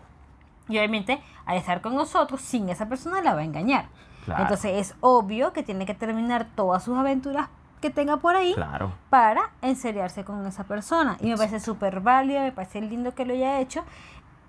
Y 0.67 0.79
obviamente 0.79 1.21
al 1.45 1.57
estar 1.57 1.79
con 1.81 1.93
nosotros, 1.95 2.41
sin 2.41 2.67
esa 2.69 2.89
persona 2.89 3.21
la 3.21 3.35
va 3.35 3.41
a 3.41 3.43
engañar. 3.45 3.85
Claro. 4.25 4.41
Entonces 4.41 4.71
es 4.89 4.95
obvio 5.01 5.53
que 5.53 5.63
tiene 5.63 5.85
que 5.85 5.93
terminar 5.93 6.47
todas 6.55 6.83
sus 6.83 6.97
aventuras 6.97 7.47
que 7.81 7.89
tenga 7.91 8.17
por 8.17 8.35
ahí 8.35 8.53
claro. 8.55 8.91
para 9.09 9.51
enseriarse 9.61 10.23
con 10.23 10.45
esa 10.47 10.63
persona. 10.63 11.17
Y 11.21 11.27
me 11.29 11.37
parece 11.37 11.59
súper 11.59 11.99
válido, 12.01 12.41
me 12.41 12.51
parece 12.51 12.81
lindo 12.81 13.13
que 13.13 13.25
lo 13.25 13.33
haya 13.33 13.59
hecho. 13.59 13.83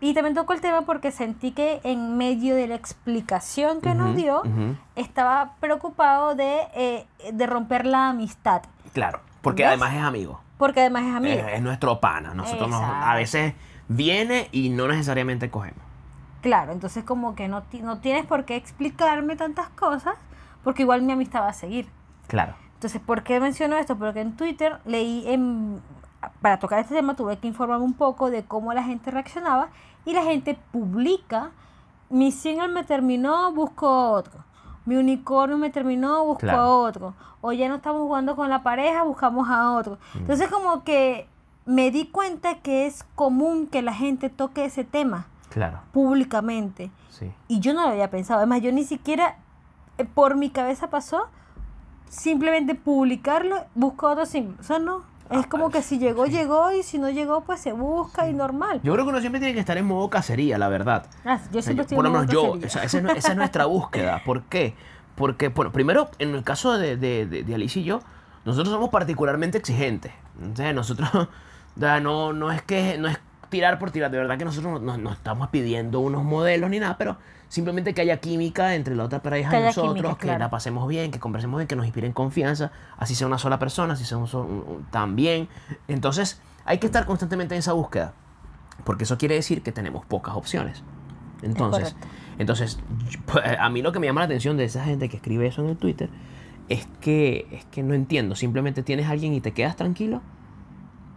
Y 0.00 0.14
también 0.14 0.34
toco 0.34 0.52
el 0.52 0.60
tema 0.60 0.82
porque 0.82 1.10
sentí 1.10 1.52
que 1.52 1.80
en 1.82 2.16
medio 2.18 2.54
de 2.54 2.66
la 2.68 2.74
explicación 2.74 3.80
que 3.80 3.94
nos 3.94 4.14
dio, 4.16 4.42
estaba 4.94 5.52
preocupado 5.60 6.34
de, 6.34 6.60
eh, 6.74 7.06
de 7.32 7.46
romper 7.46 7.86
la 7.86 8.10
amistad. 8.10 8.62
Claro, 8.92 9.20
porque 9.42 9.62
¿Ves? 9.62 9.68
además 9.68 9.94
es 9.94 10.02
amigo. 10.02 10.40
Porque 10.58 10.80
además 10.80 11.04
es 11.04 11.14
amigo. 11.14 11.34
Es, 11.46 11.54
es 11.54 11.62
nuestro 11.62 12.00
pana. 12.00 12.34
Nosotros 12.34 12.68
nos- 12.70 12.82
a 12.82 13.14
veces 13.14 13.54
viene 13.88 14.48
y 14.52 14.68
no 14.70 14.86
necesariamente 14.88 15.50
cogemos. 15.50 15.84
Claro, 16.42 16.72
entonces 16.72 17.04
como 17.04 17.34
que 17.34 17.48
no, 17.48 17.62
no 17.82 17.98
tienes 17.98 18.26
por 18.26 18.44
qué 18.44 18.56
explicarme 18.56 19.36
tantas 19.36 19.68
cosas, 19.70 20.14
porque 20.62 20.82
igual 20.82 21.02
mi 21.02 21.12
amistad 21.12 21.40
va 21.42 21.48
a 21.48 21.52
seguir. 21.52 21.88
Claro. 22.28 22.54
Entonces, 22.74 23.00
¿por 23.00 23.22
qué 23.22 23.40
menciono 23.40 23.76
esto? 23.76 23.96
Porque 23.96 24.20
en 24.20 24.36
Twitter 24.36 24.78
leí, 24.84 25.24
en, 25.26 25.80
para 26.42 26.58
tocar 26.58 26.80
este 26.80 26.94
tema, 26.94 27.14
tuve 27.14 27.38
que 27.38 27.48
informarme 27.48 27.84
un 27.84 27.94
poco 27.94 28.30
de 28.30 28.44
cómo 28.44 28.72
la 28.74 28.82
gente 28.82 29.10
reaccionaba 29.10 29.68
y 30.04 30.12
la 30.12 30.22
gente 30.22 30.58
publica, 30.72 31.50
mi 32.10 32.30
single 32.32 32.68
me 32.68 32.84
terminó, 32.84 33.52
busco 33.52 34.10
otro. 34.10 34.44
Mi 34.84 34.96
unicornio 34.96 35.58
me 35.58 35.70
terminó, 35.70 36.24
busco 36.24 36.40
Claro. 36.40 36.58
a 36.60 36.68
otro. 36.68 37.14
O 37.40 37.52
ya 37.52 37.68
no 37.68 37.76
estamos 37.76 38.02
jugando 38.02 38.36
con 38.36 38.50
la 38.50 38.62
pareja, 38.62 39.02
buscamos 39.02 39.48
a 39.48 39.72
otro. 39.72 39.98
Mm. 40.14 40.18
Entonces, 40.18 40.48
como 40.48 40.84
que 40.84 41.28
me 41.64 41.90
di 41.90 42.06
cuenta 42.06 42.56
que 42.60 42.86
es 42.86 43.04
común 43.14 43.66
que 43.66 43.82
la 43.82 43.92
gente 43.94 44.30
toque 44.30 44.64
ese 44.64 44.84
tema 44.84 45.26
Claro. 45.56 45.80
públicamente. 45.92 46.90
Sí. 47.08 47.32
Y 47.48 47.60
yo 47.60 47.72
no 47.72 47.80
lo 47.86 47.88
había 47.88 48.10
pensado. 48.10 48.40
Además, 48.40 48.60
yo 48.60 48.72
ni 48.72 48.84
siquiera 48.84 49.36
eh, 49.96 50.04
por 50.04 50.36
mi 50.36 50.50
cabeza 50.50 50.90
pasó 50.90 51.28
simplemente 52.10 52.74
publicarlo, 52.74 53.64
busco 53.74 54.08
otro 54.10 54.26
single. 54.26 54.56
O 54.60 54.62
sea, 54.62 54.78
no. 54.78 55.02
Es 55.30 55.44
Ah, 55.44 55.48
como 55.48 55.70
que 55.70 55.80
si 55.82 55.98
llegó, 55.98 56.26
sí. 56.26 56.32
llegó 56.32 56.70
y 56.72 56.82
si 56.82 56.98
no 56.98 57.08
llegó, 57.10 57.40
pues 57.40 57.58
se 57.60 57.72
busca 57.72 58.28
y 58.28 58.34
normal. 58.34 58.80
Yo 58.84 58.92
creo 58.92 59.04
que 59.06 59.10
uno 59.10 59.20
siempre 59.20 59.40
tiene 59.40 59.54
que 59.54 59.60
estar 59.60 59.76
en 59.78 59.86
modo 59.86 60.08
cacería, 60.10 60.58
la 60.58 60.68
verdad. 60.68 61.06
Ah, 61.24 61.40
yo 61.50 61.58
O 61.58 61.62
sea, 61.62 61.62
siempre 61.62 61.74
yo- 61.76 61.82
estoy 61.82 61.96
por 61.96 62.04
lo 62.04 62.10
en 62.10 62.12
menos 62.26 62.32
yo, 62.32 62.54
esa, 62.64 62.84
es, 62.84 62.94
nue- 62.94 63.16
esa 63.16 63.30
es 63.32 63.36
nuestra 63.36 63.64
búsqueda. 63.64 64.22
¿Por 64.24 64.42
qué? 64.42 64.74
Porque, 65.16 65.48
bueno, 65.48 65.72
primero, 65.72 66.10
en 66.20 66.34
el 66.34 66.44
caso 66.44 66.76
de, 66.78 66.96
de, 66.98 67.26
de, 67.26 67.42
de 67.42 67.54
Alicia 67.56 67.80
y 67.80 67.86
yo, 67.86 68.00
nosotros 68.44 68.72
somos 68.72 68.90
particularmente 68.90 69.58
exigentes. 69.58 70.12
Entonces, 70.38 70.74
nosotros, 70.74 71.08
o 71.14 71.28
sea, 71.80 71.98
no, 71.98 72.32
no 72.32 72.52
es 72.52 72.62
que 72.62 72.96
no 72.98 73.08
es 73.08 73.18
tirar 73.48 73.78
por 73.78 73.90
tirar, 73.90 74.10
de 74.10 74.18
verdad 74.18 74.36
que 74.38 74.44
nosotros 74.44 74.72
no, 74.72 74.78
no- 74.78 74.98
no 74.98 75.12
estamos 75.12 75.48
pidiendo 75.48 76.00
unos 76.00 76.22
modelos 76.24 76.70
ni 76.70 76.78
nada, 76.78 76.96
pero 76.98 77.16
simplemente 77.48 77.94
que 77.94 78.00
haya 78.02 78.16
química 78.18 78.74
entre 78.74 78.94
la 78.96 79.04
otra 79.04 79.22
pareja 79.22 79.58
y 79.58 79.62
nosotros, 79.64 79.94
química, 79.94 80.14
que 80.16 80.22
claro. 80.26 80.38
la 80.40 80.50
pasemos 80.50 80.86
bien, 80.88 81.10
que 81.10 81.18
conversemos 81.20 81.58
bien, 81.58 81.68
que 81.68 81.76
nos 81.76 81.86
inspiren 81.86 82.12
confianza, 82.12 82.72
así 82.98 83.14
sea 83.14 83.26
una 83.26 83.38
sola 83.38 83.58
persona, 83.58 83.94
así 83.94 84.04
sea 84.04 84.18
un 84.18 84.26
solo- 84.26 84.46
un- 84.46 84.64
un- 84.76 84.84
también. 84.90 85.48
Entonces, 85.88 86.40
hay 86.64 86.78
que 86.78 86.86
estar 86.86 87.06
constantemente 87.06 87.54
en 87.54 87.60
esa 87.60 87.72
búsqueda, 87.72 88.14
porque 88.84 89.04
eso 89.04 89.16
quiere 89.18 89.34
decir 89.36 89.62
que 89.62 89.72
tenemos 89.72 90.04
pocas 90.04 90.34
opciones. 90.34 90.82
Entonces, 91.42 91.94
entonces 92.38 92.78
a 93.58 93.68
mí 93.70 93.82
lo 93.82 93.92
que 93.92 93.98
me 94.00 94.06
llama 94.06 94.22
la 94.22 94.26
atención 94.26 94.56
de 94.56 94.64
esa 94.64 94.84
gente 94.84 95.08
que 95.08 95.16
escribe 95.16 95.46
eso 95.46 95.62
en 95.62 95.68
el 95.70 95.76
Twitter 95.76 96.08
es 96.68 96.88
que, 97.00 97.46
es 97.52 97.64
que 97.66 97.82
no 97.82 97.94
entiendo, 97.94 98.34
simplemente 98.34 98.82
tienes 98.82 99.06
a 99.06 99.10
alguien 99.10 99.32
y 99.34 99.40
te 99.40 99.52
quedas 99.52 99.76
tranquilo. 99.76 100.20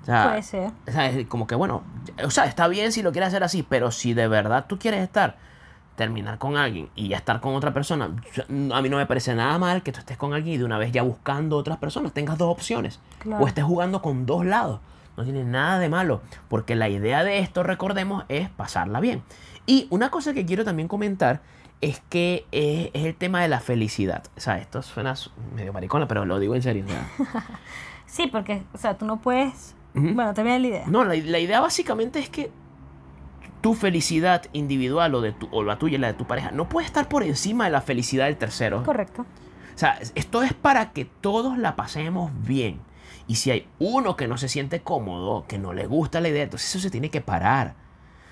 O 0.01 0.05
sea, 0.05 0.29
Puede 0.29 0.43
ser. 0.43 0.71
o 0.87 0.91
sea, 0.91 1.07
es 1.07 1.27
como 1.27 1.45
que 1.45 1.55
bueno, 1.55 1.83
o 2.23 2.31
sea, 2.31 2.45
está 2.45 2.67
bien 2.67 2.91
si 2.91 3.01
lo 3.01 3.11
quieres 3.11 3.27
hacer 3.29 3.43
así, 3.43 3.63
pero 3.63 3.91
si 3.91 4.13
de 4.13 4.27
verdad 4.27 4.65
tú 4.67 4.79
quieres 4.79 5.01
estar, 5.03 5.37
terminar 5.95 6.37
con 6.37 6.55
alguien 6.55 6.89
y 6.95 7.09
ya 7.09 7.17
estar 7.17 7.41
con 7.41 7.53
otra 7.55 7.73
persona, 7.73 8.05
a 8.05 8.81
mí 8.81 8.89
no 8.89 8.97
me 8.97 9.05
parece 9.05 9.35
nada 9.35 9.57
mal 9.59 9.83
que 9.83 9.91
tú 9.91 9.99
estés 9.99 10.17
con 10.17 10.33
alguien 10.33 10.55
y 10.55 10.57
de 10.57 10.63
una 10.63 10.77
vez 10.77 10.91
ya 10.91 11.03
buscando 11.03 11.57
otras 11.57 11.77
personas, 11.77 12.13
tengas 12.13 12.37
dos 12.37 12.49
opciones. 12.49 12.99
Claro. 13.19 13.43
O 13.43 13.47
estés 13.47 13.63
jugando 13.65 14.01
con 14.01 14.25
dos 14.25 14.45
lados. 14.45 14.79
No 15.17 15.25
tiene 15.25 15.43
nada 15.43 15.79
de 15.79 15.89
malo, 15.89 16.21
porque 16.47 16.75
la 16.75 16.87
idea 16.87 17.25
de 17.25 17.39
esto, 17.39 17.61
recordemos, 17.63 18.23
es 18.29 18.49
pasarla 18.49 19.01
bien. 19.01 19.21
Y 19.65 19.87
una 19.89 20.09
cosa 20.09 20.33
que 20.33 20.45
quiero 20.45 20.63
también 20.63 20.87
comentar 20.87 21.41
es 21.81 22.01
que 22.07 22.45
es, 22.53 22.89
es 22.93 23.05
el 23.05 23.15
tema 23.15 23.41
de 23.41 23.49
la 23.49 23.59
felicidad. 23.59 24.23
O 24.37 24.39
sea, 24.39 24.57
esto 24.59 24.81
suena 24.81 25.15
medio 25.53 25.73
maricona, 25.73 26.07
pero 26.07 26.23
lo 26.23 26.39
digo 26.39 26.55
en 26.55 26.61
serio. 26.61 26.85
o 26.85 26.89
sea. 26.89 27.43
Sí, 28.05 28.25
porque, 28.25 28.63
o 28.73 28.77
sea, 28.77 28.97
tú 28.97 29.05
no 29.05 29.17
puedes... 29.17 29.75
Ujú. 29.95 30.13
Bueno, 30.13 30.33
te 30.33 30.43
viene 30.43 30.59
la 30.59 30.67
idea. 30.67 30.83
No, 30.87 31.03
la, 31.03 31.15
la 31.15 31.39
idea 31.39 31.61
básicamente 31.61 32.19
es 32.19 32.29
que 32.29 32.51
tu 33.61 33.73
felicidad 33.73 34.43
individual 34.53 35.15
o, 35.15 35.21
de 35.21 35.33
tu, 35.33 35.49
o 35.51 35.63
la 35.63 35.77
tuya 35.77 35.95
y 35.95 35.99
la 35.99 36.07
de 36.07 36.13
tu 36.13 36.25
pareja 36.25 36.51
no 36.51 36.69
puede 36.69 36.87
estar 36.87 37.09
por 37.09 37.23
encima 37.23 37.65
de 37.65 37.71
la 37.71 37.81
felicidad 37.81 38.25
del 38.25 38.37
tercero. 38.37 38.83
Correcto. 38.83 39.23
O 39.23 39.77
sea, 39.77 39.99
esto 40.15 40.43
es 40.43 40.53
para 40.53 40.91
que 40.91 41.05
todos 41.05 41.57
la 41.57 41.75
pasemos 41.75 42.31
bien. 42.45 42.79
Y 43.27 43.35
si 43.35 43.51
hay 43.51 43.67
uno 43.79 44.15
que 44.15 44.27
no 44.27 44.37
se 44.37 44.49
siente 44.49 44.81
cómodo, 44.81 45.45
que 45.47 45.59
no 45.59 45.73
le 45.73 45.87
gusta 45.87 46.19
la 46.19 46.29
idea, 46.29 46.43
entonces 46.43 46.69
eso 46.69 46.79
se 46.79 46.89
tiene 46.89 47.09
que 47.09 47.21
parar. 47.21 47.75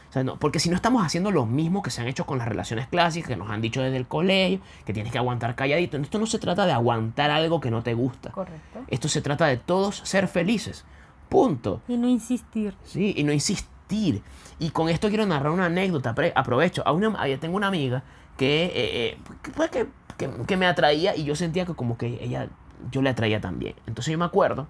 O 0.10 0.14
sea, 0.14 0.24
no, 0.24 0.40
porque 0.40 0.60
si 0.60 0.70
no 0.70 0.76
estamos 0.76 1.06
haciendo 1.06 1.32
lo 1.32 1.46
mismo 1.46 1.82
que 1.82 1.90
se 1.90 2.02
han 2.02 2.08
hecho 2.08 2.26
con 2.26 2.38
las 2.38 2.48
relaciones 2.48 2.88
clásicas, 2.88 3.30
que 3.30 3.36
nos 3.36 3.50
han 3.50 3.62
dicho 3.62 3.82
desde 3.82 3.98
el 3.98 4.08
colegio, 4.08 4.60
que 4.86 4.94
tienes 4.94 5.12
que 5.12 5.18
aguantar 5.18 5.56
calladito. 5.56 5.98
Esto 5.98 6.18
no 6.18 6.26
se 6.26 6.40
trata 6.40 6.66
de 6.66 6.72
aguantar 6.72 7.30
algo 7.30 7.60
que 7.60 7.70
no 7.70 7.84
te 7.84 7.94
gusta. 7.94 8.32
Correcto. 8.32 8.80
Esto 8.88 9.08
se 9.08 9.22
trata 9.22 9.48
de 9.48 9.58
todos 9.58 9.98
ser 9.98 10.28
felices. 10.28 10.86
Punto. 11.30 11.82
Y 11.88 11.98
no 11.98 12.08
insistir. 12.08 12.74
Sí, 12.84 13.14
y 13.18 13.24
no 13.24 13.32
insistir. 13.34 14.22
Y 14.60 14.70
con 14.72 14.90
esto 14.90 15.10
quiero 15.10 15.26
narrar 15.26 15.52
una 15.52 15.66
anécdota. 15.66 16.16
aprovecho. 16.36 16.84
A 16.86 16.92
una, 16.92 17.22
a- 17.22 17.38
tengo 17.40 17.56
una 17.58 17.68
amiga 17.68 18.04
que, 18.38 18.66
eh, 18.66 18.72
eh, 18.76 19.18
que, 19.42 19.52
pues, 19.52 19.70
que, 19.72 19.88
que- 20.18 20.30
que 20.48 20.58
me 20.58 20.66
atraía 20.66 21.16
y 21.16 21.24
yo 21.24 21.36
sentía 21.36 21.66
que 21.66 21.74
como 21.74 21.98
que 21.98 22.24
ella, 22.24 22.48
yo 22.92 23.02
le 23.02 23.10
atraía 23.10 23.42
también. 23.42 23.76
Entonces 23.88 24.12
yo 24.12 24.18
me 24.18 24.26
acuerdo 24.26 24.68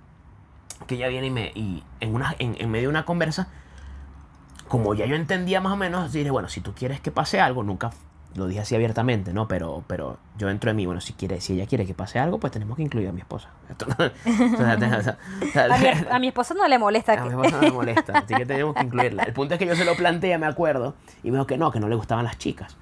que 0.88 0.96
ella 0.96 1.08
viene 1.08 1.28
y 1.28 1.32
me, 1.32 1.52
y 1.56 1.84
en, 2.00 2.14
una, 2.14 2.36
en, 2.40 2.56
en 2.60 2.70
medio 2.70 2.84
de 2.84 2.90
una 2.90 3.06
conversa, 3.06 3.48
como 4.68 4.94
ya 4.94 5.06
yo 5.06 5.16
entendía 5.16 5.62
más 5.62 5.74
o 5.74 5.78
menos, 5.78 6.12
dije, 6.12 6.30
bueno, 6.30 6.50
si 6.50 6.62
tú 6.62 6.74
quieres 6.74 7.00
que 7.02 7.12
pase 7.12 7.40
algo, 7.40 7.64
nunca 7.64 7.92
lo 8.38 8.48
dije 8.48 8.62
así 8.62 8.76
abiertamente, 8.76 9.34
¿no? 9.34 9.48
Pero, 9.48 9.84
pero 9.88 10.18
yo 10.38 10.50
entro 10.50 10.70
en 10.72 10.78
mí, 10.78 10.86
bueno, 10.86 11.02
si 11.02 11.14
quiere, 11.14 11.42
si 11.42 11.54
ella 11.54 11.66
quiere 11.66 11.86
que 11.86 11.94
pase 11.94 12.20
algo, 12.20 12.40
pues 12.40 12.54
tenemos 12.54 12.78
que 12.78 12.84
incluir 12.84 13.10
a 13.10 13.12
mi 13.12 13.20
esposa. 13.20 13.50
No- 13.88 14.06
A 15.74 15.78
mi, 15.78 15.88
a 16.12 16.20
mi 16.20 16.28
esposa 16.28 16.54
no 16.54 16.68
le 16.68 16.78
molesta 16.80 17.14
a 17.14 17.24
mi 17.24 17.30
esposa 17.30 17.52
no 17.58 17.62
me 17.62 17.72
molesta, 17.72 18.20
así 18.20 18.34
que 18.36 18.46
tenemos 18.46 18.76
que 18.76 18.84
incluirla. 18.84 19.24
El 19.24 19.34
punto 19.34 19.54
es 19.56 19.60
que 19.60 19.66
yo 19.66 19.76
se 19.76 19.84
lo 19.86 19.96
planteé, 19.96 20.38
me 20.38 20.46
acuerdo, 20.46 20.96
y 21.24 21.28
me 21.32 21.38
dijo 21.38 21.48
que 21.48 21.58
no, 21.58 21.72
que 21.72 21.80
no 21.80 21.88
le 21.90 21.96
gustaban 21.96 22.24
las 22.26 22.38
chicas. 22.38 22.78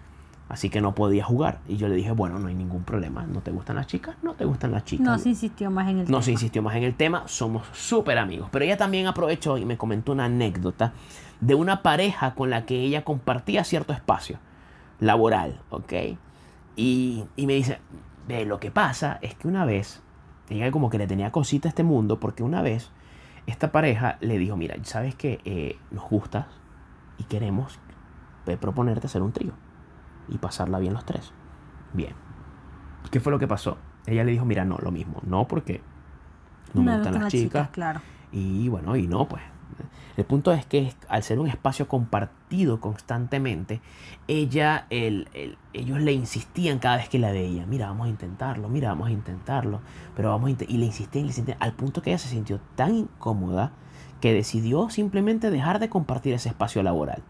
Así 0.48 0.70
que 0.70 0.80
no 0.80 0.94
podía 0.94 1.24
jugar. 1.24 1.58
Y 1.68 1.78
yo 1.78 1.88
le 1.88 1.96
dije, 1.96 2.12
bueno, 2.12 2.38
no 2.38 2.48
hay 2.50 2.54
ningún 2.54 2.84
problema. 2.84 3.24
¿No 3.26 3.42
te 3.42 3.50
gustan 3.50 3.78
las 3.78 3.88
chicas? 3.88 4.16
No 4.22 4.34
te 4.36 4.46
gustan 4.46 4.72
las 4.72 4.86
chicas. 4.86 5.04
No 5.04 5.18
se 5.18 5.30
insistió 5.30 5.72
más 5.72 5.90
en 5.90 6.00
el 6.02 6.12
No 6.12 6.22
se 6.22 6.26
tema. 6.28 6.34
insistió 6.34 6.62
más 6.62 6.76
en 6.76 6.84
el 6.84 6.94
tema, 6.94 7.24
somos 7.26 7.64
súper 7.74 8.20
amigos. 8.20 8.50
Pero 8.52 8.64
ella 8.64 8.78
también 8.78 9.08
aprovechó 9.08 9.58
y 9.58 9.66
me 9.66 9.76
comentó 9.76 10.12
una 10.12 10.26
anécdota 10.26 10.94
de 11.42 11.56
una 11.56 11.82
pareja 11.82 12.36
con 12.36 12.52
la 12.52 12.66
que 12.68 12.76
ella 12.80 13.04
compartía 13.04 13.64
cierto 13.64 13.92
espacio 13.92 14.38
laboral, 15.00 15.62
¿ok? 15.70 15.94
Y, 16.76 17.26
y 17.36 17.48
me 17.48 17.54
dice, 17.54 17.80
ve, 18.28 18.46
lo 18.46 18.60
que 18.60 18.72
pasa 18.72 19.20
es 19.22 19.36
que 19.36 19.48
una 19.48 19.66
vez, 19.66 20.02
ella 20.50 20.72
como 20.72 20.90
que 20.90 20.98
le 20.98 21.08
tenía 21.08 21.32
cosita 21.32 21.68
a 21.68 21.70
este 21.70 21.84
mundo, 21.84 22.20
porque 22.20 22.44
una 22.44 22.62
vez 22.62 22.92
esta 23.48 23.72
pareja 23.72 24.18
le 24.22 24.38
dijo, 24.38 24.58
mira, 24.58 24.76
sabes 24.84 25.16
que 25.16 25.40
eh, 25.46 25.78
nos 25.92 26.10
gustas 26.10 26.48
y 27.18 27.24
queremos 27.24 27.80
eh, 28.48 28.58
proponerte 28.58 29.08
hacer 29.08 29.22
un 29.22 29.32
trío 29.32 29.54
y 30.28 30.38
pasarla 30.38 30.80
bien 30.80 30.94
los 30.94 31.06
tres. 31.06 31.32
Bien. 31.94 32.14
¿Qué 33.12 33.20
fue 33.20 33.32
lo 33.32 33.40
que 33.40 33.48
pasó? 33.48 33.78
Ella 34.06 34.24
le 34.24 34.32
dijo, 34.32 34.46
mira, 34.46 34.66
no, 34.66 34.78
lo 34.78 34.92
mismo, 34.92 35.22
no 35.26 35.48
porque 35.48 35.82
no 36.74 36.82
me 36.82 36.92
Me 36.92 36.98
gustan 36.98 37.14
gustan 37.14 37.24
las 37.24 37.32
chicas. 37.32 37.70
claro. 37.70 38.02
Y 38.32 38.68
bueno, 38.68 38.96
y 38.96 39.08
no, 39.08 39.28
pues. 39.28 39.44
El 40.18 40.24
punto 40.24 40.54
es 40.54 40.66
que 40.66 40.94
al 41.10 41.24
ser 41.24 41.40
un 41.40 41.48
espacio 41.48 41.90
compartido 41.90 42.80
constantemente, 42.80 43.82
ella, 44.30 44.86
el, 44.90 45.28
el- 45.34 45.58
ellos 45.74 46.00
le 46.00 46.14
insistían 46.14 46.80
cada 46.80 46.96
vez 46.98 47.10
que 47.10 47.20
la 47.20 47.32
veía, 47.32 47.66
mira, 47.66 47.88
vamos 47.88 48.08
a 48.08 48.10
intentarlo, 48.10 48.70
mira, 48.70 48.90
vamos 48.90 49.08
a 49.10 49.12
intentarlo, 49.12 49.82
pero 50.16 50.30
vamos 50.30 50.48
a 50.48 50.52
inte-". 50.52 50.66
y 50.70 50.78
le 50.78 50.86
insistían, 50.86 51.26
le 51.26 51.32
insistían, 51.32 51.58
al 51.60 51.74
punto 51.74 52.02
que 52.02 52.12
ella 52.12 52.18
se 52.20 52.30
sintió 52.30 52.62
tan 52.76 52.96
incómoda 52.96 53.72
que 54.22 54.32
decidió 54.34 54.90
simplemente 54.90 55.52
dejar 55.52 55.80
de 55.80 55.90
compartir 55.90 56.34
ese 56.34 56.48
espacio 56.48 56.82
laboral. 56.82 57.22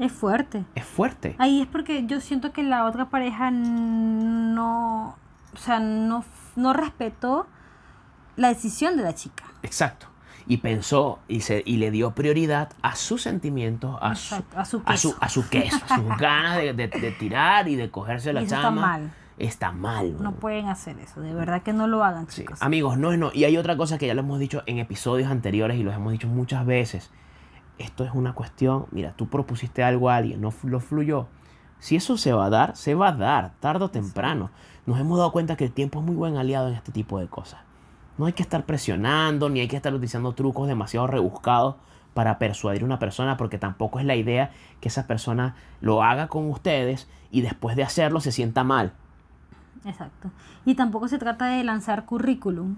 Es 0.00 0.10
fuerte. 0.10 0.64
Es 0.74 0.84
fuerte. 0.84 1.36
Ahí 1.38 1.60
es 1.60 1.68
porque 1.68 2.04
yo 2.06 2.20
siento 2.20 2.52
que 2.52 2.64
la 2.64 2.86
otra 2.86 3.10
pareja 3.10 3.52
no, 3.52 5.16
o 5.54 5.56
sea, 5.56 5.78
no, 5.78 6.24
no 6.56 6.72
respetó 6.72 7.46
la 8.36 8.48
decisión 8.48 8.96
de 8.96 9.04
la 9.04 9.14
chica. 9.14 9.44
Exacto. 9.62 10.06
Y 10.46 10.56
pensó 10.58 11.18
y, 11.28 11.40
se, 11.42 11.62
y 11.64 11.76
le 11.76 11.90
dio 11.90 12.12
prioridad 12.14 12.70
a 12.82 12.96
sus 12.96 13.22
sentimientos, 13.22 13.96
a 14.00 14.14
su, 14.14 14.34
Exacto, 14.34 14.58
a 14.58 14.64
su 14.64 14.82
a 14.86 14.96
su, 14.96 15.08
queso. 15.10 15.16
a 15.20 15.28
su 15.28 15.48
queso, 15.48 15.80
a 15.88 15.96
sus 15.96 16.08
ganas 16.18 16.56
de, 16.58 16.72
de- 16.72 16.88
de 16.88 17.10
tirar 17.12 17.68
y 17.68 17.76
de 17.76 17.90
cogerse 17.90 18.32
la 18.32 18.40
Y 18.42 18.44
eso 18.46 18.56
está 18.56 18.70
mal. 18.70 19.12
Está 19.38 19.72
mal. 19.72 20.22
No 20.22 20.32
pueden 20.32 20.68
hacer 20.68 20.98
eso, 20.98 21.20
de 21.20 21.32
verdad 21.34 21.62
que 21.62 21.72
no 21.72 21.86
lo 21.86 22.04
hagan, 22.04 22.28
Sí. 22.28 22.42
chicos. 22.42 22.60
Amigos, 22.62 22.98
no 22.98 23.12
es 23.12 23.18
no. 23.18 23.30
Y 23.32 23.44
hay 23.44 23.56
otra 23.56 23.76
cosa 23.76 23.98
que 23.98 24.06
ya 24.06 24.14
lo 24.14 24.20
hemos 24.20 24.38
dicho 24.38 24.62
en 24.66 24.78
episodios 24.78 25.30
anteriores 25.30 25.78
y 25.78 25.82
los 25.82 25.94
hemos 25.94 26.12
dicho 26.12 26.28
muchas 26.28 26.66
veces. 26.66 27.10
Esto 27.78 28.04
es 28.04 28.12
una 28.12 28.34
cuestión, 28.34 28.86
mira, 28.90 29.12
tú 29.16 29.28
propusiste 29.28 29.82
algo 29.82 30.10
a 30.10 30.16
alguien, 30.16 30.40
no 30.40 30.52
lo 30.64 30.78
fluyó. 30.80 31.26
Si 31.78 31.96
eso 31.96 32.16
se 32.16 32.32
va 32.32 32.46
a 32.46 32.50
dar, 32.50 32.76
se 32.76 32.94
va 32.94 33.08
a 33.08 33.12
dar, 33.12 33.52
tarde 33.58 33.84
o 33.86 33.90
temprano. 33.90 34.50
Nos 34.86 35.00
hemos 35.00 35.18
dado 35.18 35.32
cuenta 35.32 35.56
que 35.56 35.64
el 35.64 35.72
tiempo 35.72 35.98
es 36.00 36.04
muy 36.04 36.14
buen 36.14 36.36
aliado 36.36 36.68
en 36.68 36.74
este 36.74 36.92
tipo 36.92 37.18
de 37.18 37.26
cosas. 37.26 37.60
No 38.18 38.26
hay 38.26 38.32
que 38.34 38.42
estar 38.42 38.64
presionando, 38.64 39.48
ni 39.48 39.60
hay 39.60 39.68
que 39.68 39.76
estar 39.76 39.92
utilizando 39.94 40.32
trucos 40.32 40.68
demasiado 40.68 41.06
rebuscados 41.06 41.76
para 42.14 42.38
persuadir 42.38 42.82
a 42.82 42.84
una 42.84 42.98
persona, 42.98 43.36
porque 43.36 43.58
tampoco 43.58 43.98
es 43.98 44.04
la 44.04 44.14
idea 44.16 44.50
que 44.80 44.88
esa 44.88 45.06
persona 45.06 45.54
lo 45.80 46.02
haga 46.02 46.28
con 46.28 46.48
ustedes 46.50 47.08
y 47.30 47.40
después 47.40 47.74
de 47.76 47.84
hacerlo 47.84 48.20
se 48.20 48.32
sienta 48.32 48.64
mal. 48.64 48.92
Exacto. 49.84 50.30
Y 50.64 50.74
tampoco 50.74 51.08
se 51.08 51.18
trata 51.18 51.46
de 51.46 51.64
lanzar 51.64 52.04
currículum, 52.04 52.76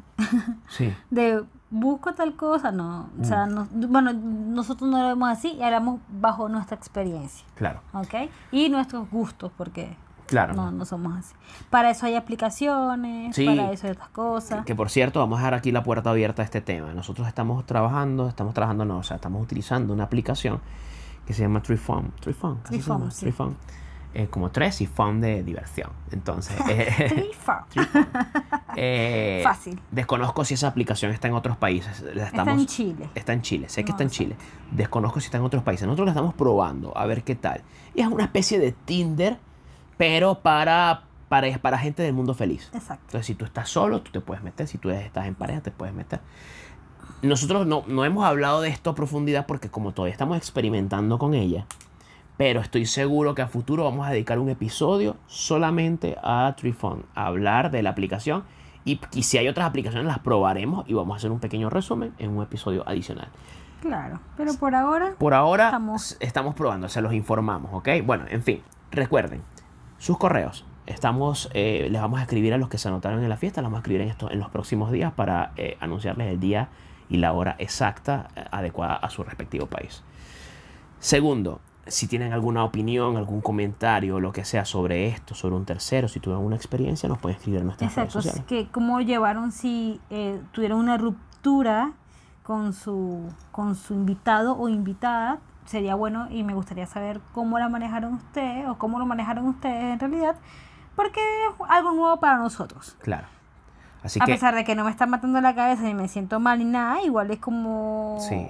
Sí. 0.69 0.95
de 1.11 1.45
busco 1.71 2.15
tal 2.15 2.37
cosa, 2.37 2.71
no. 2.71 3.09
O 3.19 3.23
Mm. 3.23 3.25
sea, 3.25 3.47
no- 3.47 3.67
bueno, 3.73 4.13
nosotros 4.13 4.89
no 4.89 5.03
lo 5.03 5.09
vemos 5.09 5.29
así 5.29 5.49
y 5.59 5.63
hablamos 5.63 6.01
bajo 6.09 6.49
nuestra 6.49 6.77
experiencia, 6.77 7.45
Claro, 7.57 7.81
¿ok? 7.93 8.31
Y 8.53 8.69
nuestros 8.69 9.11
gustos, 9.11 9.51
porque 9.57 9.97
claro. 10.27 10.55
no, 10.55 10.71
no 10.71 10.85
somos 10.85 11.17
así. 11.17 11.35
Para 11.71 11.91
eso 11.91 12.07
hay 12.07 12.15
aplicaciones, 12.15 13.35
Sí. 13.35 13.47
para 13.47 13.73
eso 13.73 13.87
hay 13.87 13.93
otras 13.93 14.09
cosas. 14.09 14.65
Que 14.65 14.75
por 14.75 14.91
cierto, 14.91 15.21
vamos 15.21 15.39
a 15.39 15.43
dejar 15.43 15.55
aquí 15.55 15.73
la 15.73 15.83
puerta 15.83 16.11
abierta 16.11 16.43
a 16.43 16.45
este 16.45 16.61
tema. 16.61 16.93
Nosotros 16.95 17.27
estamos 17.29 17.65
trabajando, 17.67 18.29
estamos 18.29 18.55
trabajando, 18.55 18.85
no, 18.85 18.99
o 18.99 19.03
sea, 19.03 19.17
estamos 19.17 19.43
utilizando 19.43 19.93
una 19.93 20.05
aplicación 20.05 20.61
que 21.27 21.33
se 21.33 21.43
llama 21.43 21.61
se 21.61 21.67
Treefon, 21.67 22.13
llama, 22.71 23.11
sí. 23.11 23.21
Treefon. 23.23 23.57
Eh, 24.17 24.29
como 24.29 24.53
tres 24.53 24.81
y 24.81 24.87
fun 24.87 25.21
de 25.21 25.43
diversión. 25.43 25.91
Entonces, 26.13 26.55
eh, 26.69 27.33
eh, 28.77 29.41
Fácil. 29.43 29.81
Desconozco 29.91 30.45
si 30.45 30.55
esa 30.55 30.69
aplicación 30.69 31.11
está 31.11 31.27
en 31.27 31.35
otros 31.35 31.57
países. 31.57 32.01
La 32.01 32.27
Está 32.27 32.27
estamos, 32.27 32.61
en 32.61 32.67
Chile. 32.67 33.09
Está 33.17 33.33
en 33.33 33.43
Chile, 33.43 33.69
sé 33.69 33.83
que 33.85 33.91
No 33.91 33.95
está 33.95 34.05
en. 34.05 34.11
Chile. 34.11 34.37
Desconozco 34.71 35.19
si 35.19 35.27
está 35.27 35.39
en 35.39 35.45
otros 35.45 35.65
países. 35.65 35.87
Nosotros 35.87 36.07
la 36.07 36.13
estamos 36.13 36.35
probando, 36.35 36.97
a 36.97 37.07
ver 37.07 37.25
qué 37.25 37.35
tal. 37.35 37.63
Y 37.95 38.03
es 38.03 38.07
una 38.07 38.25
especie 38.25 38.61
de 38.61 38.71
Tinder, 38.71 39.39
pero 39.97 40.37
para, 40.41 41.03
para, 41.29 41.57
para 41.59 41.79
gente 41.79 42.03
del 42.03 42.13
mundo 42.15 42.35
feliz. 42.35 42.71
Exacto. 42.75 43.05
Entonces, 43.07 43.27
si 43.27 43.35
tú 43.35 43.45
estás 43.45 43.69
solo, 43.69 44.03
tú 44.03 44.11
te 44.13 44.21
puedes 44.21 44.43
meter. 44.43 44.67
Si 44.67 44.79
tú 44.79 44.91
estás 44.91 45.27
en 45.27 45.35
pareja, 45.35 45.61
te 45.61 45.71
puedes 45.71 45.95
meter. 45.95 46.21
Nosotros 47.23 47.67
no, 47.67 47.85
no 47.87 48.05
hemos 48.05 48.25
hablado 48.25 48.61
de 48.61 48.69
esto 48.69 48.91
a 48.91 48.95
profundidad 48.95 49.47
porque 49.47 49.71
como 49.71 49.93
todavía 49.93 50.13
estamos 50.13 50.37
experimentando 50.37 51.19
con 51.19 51.33
ella, 51.35 51.65
pero 52.37 52.61
estoy 52.61 52.85
seguro 52.85 53.35
que 53.35 53.41
a 53.43 53.47
futuro 53.49 53.85
vamos 53.85 54.07
a 54.07 54.11
dedicar 54.11 54.39
un 54.39 54.51
episodio 54.51 55.17
solamente 55.27 56.17
a 56.23 56.55
Trifon, 56.57 57.07
a 57.15 57.27
hablar 57.27 57.71
de 57.71 57.83
la 57.83 57.91
aplicación 57.91 58.45
y, 58.85 59.01
y 59.15 59.23
si 59.23 59.39
hay 59.39 59.49
otras 59.49 59.67
aplicaciones 59.67 60.07
las 60.07 60.19
probaremos 60.19 60.85
y 60.89 60.93
vamos 60.93 61.15
a 61.15 61.17
hacer 61.17 61.31
un 61.31 61.41
pequeño 61.41 61.71
resumen 61.71 62.13
en 62.19 62.37
un 62.37 62.43
episodio 62.43 62.87
adicional. 62.87 63.29
Claro. 63.81 64.21
Pero 64.37 64.55
por 64.55 64.75
ahora, 64.75 65.15
Por 65.19 65.33
ahora 65.33 65.67
Estamos- 65.67 66.17
estamos 66.21 66.55
probando, 66.55 66.89
se 66.91 67.01
los 67.01 67.15
informamos, 67.15 67.71
¿ok? 67.73 67.89
Bueno, 68.05 68.25
en 68.29 68.43
fin, 68.43 68.63
recuerden, 68.91 69.41
sus 69.99 70.19
correos. 70.19 70.65
Estamos, 70.87 71.51
eh, 71.55 71.89
les 71.91 72.01
vamos 72.01 72.21
a 72.21 72.23
escribir 72.23 72.53
a 72.53 72.59
los 72.59 72.69
que 72.69 72.77
se 72.79 72.89
anotaron 72.89 73.23
en 73.23 73.29
la 73.29 73.37
fiesta, 73.37 73.63
les 73.63 73.67
vamos 73.67 73.79
a 73.79 73.81
escribir 73.81 74.03
en, 74.03 74.09
esto, 74.09 74.31
en 74.31 74.39
los 74.39 74.51
próximos 74.51 74.91
días 74.93 75.13
para 75.13 75.53
eh, 75.57 75.77
anunciarles 75.81 76.29
el 76.29 76.41
día 76.41 76.69
y 77.09 77.17
la 77.17 77.33
hora 77.33 77.57
exacta 77.59 78.29
eh, 78.37 78.45
adecuada 78.51 78.97
a 78.97 79.09
su 79.11 79.23
respectivo 79.23 79.67
país. 79.67 80.03
Segundo, 80.99 81.61
si 81.87 82.07
tienen 82.07 82.33
alguna 82.33 82.65
opinión, 82.65 83.17
algún 83.17 83.41
comentario, 83.41 84.21
lo 84.21 84.33
que 84.33 84.45
sea 84.45 84.65
sobre 84.65 85.09
esto, 85.09 85.35
sobre 85.35 85.55
un 85.57 85.65
tercero, 85.65 86.09
si 86.09 86.21
tuvieron 86.21 86.45
una 86.45 86.57
experiencia, 86.57 87.09
nos 87.09 87.19
pueden 87.19 87.37
escribir 87.37 87.61
en 87.61 87.67
nuestras 87.67 87.91
exacto, 87.91 88.15
redes 88.21 88.27
es 88.27 88.33
sociales. 88.33 88.49
que 88.49 88.71
cómo 88.71 89.01
llevaron 89.01 89.53
si 89.53 90.01
eh, 90.11 90.41
tuvieron 90.53 90.79
una 90.79 90.97
ruptura 90.97 91.93
con 92.43 92.73
su, 92.73 93.23
con 93.53 93.75
su 93.75 93.95
invitado 93.95 94.57
o 94.57 94.69
invitada. 94.69 95.41
Sería 95.67 95.95
bueno 95.95 96.29
y 96.31 96.43
me 96.43 96.55
gustaría 96.55 96.87
saber 96.87 97.21
cómo 97.33 97.59
la 97.59 97.69
manejaron 97.69 98.15
ustedes 98.15 98.69
o 98.69 98.77
cómo 98.77 98.99
lo 98.99 99.07
manejaron 99.07 99.47
ustedes 99.47 99.95
en 99.95 99.99
realidad, 100.01 100.37
porque 100.95 101.21
es 101.21 101.55
algo 101.71 101.93
nuevo 101.93 102.19
para 102.21 102.37
nosotros. 102.37 102.97
Claro. 103.01 103.27
Así 104.03 104.21
a 104.21 104.27
que 104.27 104.33
pesar 104.33 104.55
de 104.55 104.65
que 104.65 104.75
no 104.75 104.85
me 104.85 104.91
está 104.91 105.07
matando 105.07 105.41
la 105.41 105.55
cabeza 105.55 105.85
ni 105.85 105.95
me 105.95 106.09
siento 106.09 106.39
mal 106.39 106.59
ni 106.59 106.67
nada, 106.67 107.01
igual 107.03 107.31
es 107.31 107.39
como, 107.39 108.19
Sí, 108.21 108.47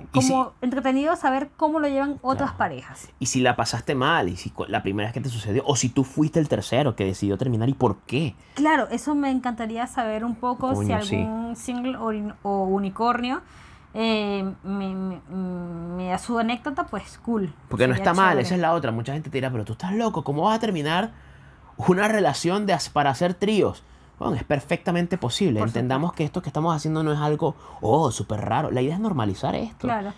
entretenido 0.63 1.15
saber 1.15 1.49
cómo 1.57 1.79
lo 1.79 1.87
llevan 1.87 2.19
otras 2.23 2.51
Claro. 2.51 2.59
parejas. 2.59 3.09
Y 3.21 3.27
si 3.27 3.41
la 3.41 3.55
pasaste 3.55 3.95
mal, 3.95 4.29
y 4.29 4.37
si 4.37 4.53
la 4.67 4.83
primera 4.83 5.07
vez 5.07 5.15
que 5.15 5.21
te 5.21 5.29
sucedió, 5.29 5.63
o 5.65 5.77
si 5.77 5.91
tú 5.91 6.03
fuiste 6.03 6.41
el 6.41 6.49
tercero 6.49 6.97
que 6.97 7.05
decidió 7.05 7.39
terminar 7.39 7.69
y 7.69 7.75
por 7.75 7.99
qué. 7.99 8.35
Claro, 8.55 8.89
eso 8.91 9.15
me 9.15 9.31
encantaría 9.31 9.87
saber 9.87 10.25
un 10.25 10.35
poco 10.35 10.75
si 10.75 10.87
sí. 10.87 10.93
algún 10.93 11.55
single 11.55 11.99
o, 11.99 12.11
o 12.43 12.65
unicornio 12.65 13.41
eh, 13.95 14.53
me, 14.65 14.95
me- 14.95 15.21
me 15.97 16.09
da 16.09 16.19
su 16.19 16.39
anécdota, 16.39 16.85
pues 16.87 17.19
cool. 17.19 17.53
Porque 17.69 17.87
no 17.89 17.95
está 17.95 18.13
mal, 18.15 18.39
esa 18.39 18.55
es 18.55 18.61
la 18.61 18.73
otra. 18.73 18.91
Mucha 18.93 19.13
gente 19.13 19.31
te 19.31 19.37
dirá, 19.39 19.51
pero 19.51 19.65
tú 19.65 19.73
estás 19.73 19.93
loco, 19.95 20.25
¿cómo 20.25 20.43
vas 20.43 20.57
a 20.57 20.61
terminar 20.61 21.13
una 21.77 22.09
relación 22.09 22.67
de, 22.67 22.77
para 22.93 23.11
hacer 23.11 23.35
tríos? 23.35 23.83
Bueno, 24.19 24.37
es 24.37 24.45
perfectamente 24.45 25.19
posible. 25.19 25.59
Por 25.61 25.69
Entendamos 25.69 26.13
que 26.13 26.25
esto 26.25 26.41
que 26.43 26.49
estamos 26.49 26.75
haciendo 26.75 27.03
no 27.03 27.13
es 27.13 27.19
algo, 27.19 27.57
oh, 27.81 28.11
súper 28.11 28.41
raro. 28.41 28.71
La 28.71 28.81
idea 28.83 28.95
es 28.95 29.01
normalizar 29.01 29.55
esto. 29.55 29.87
Claro. 29.89 30.13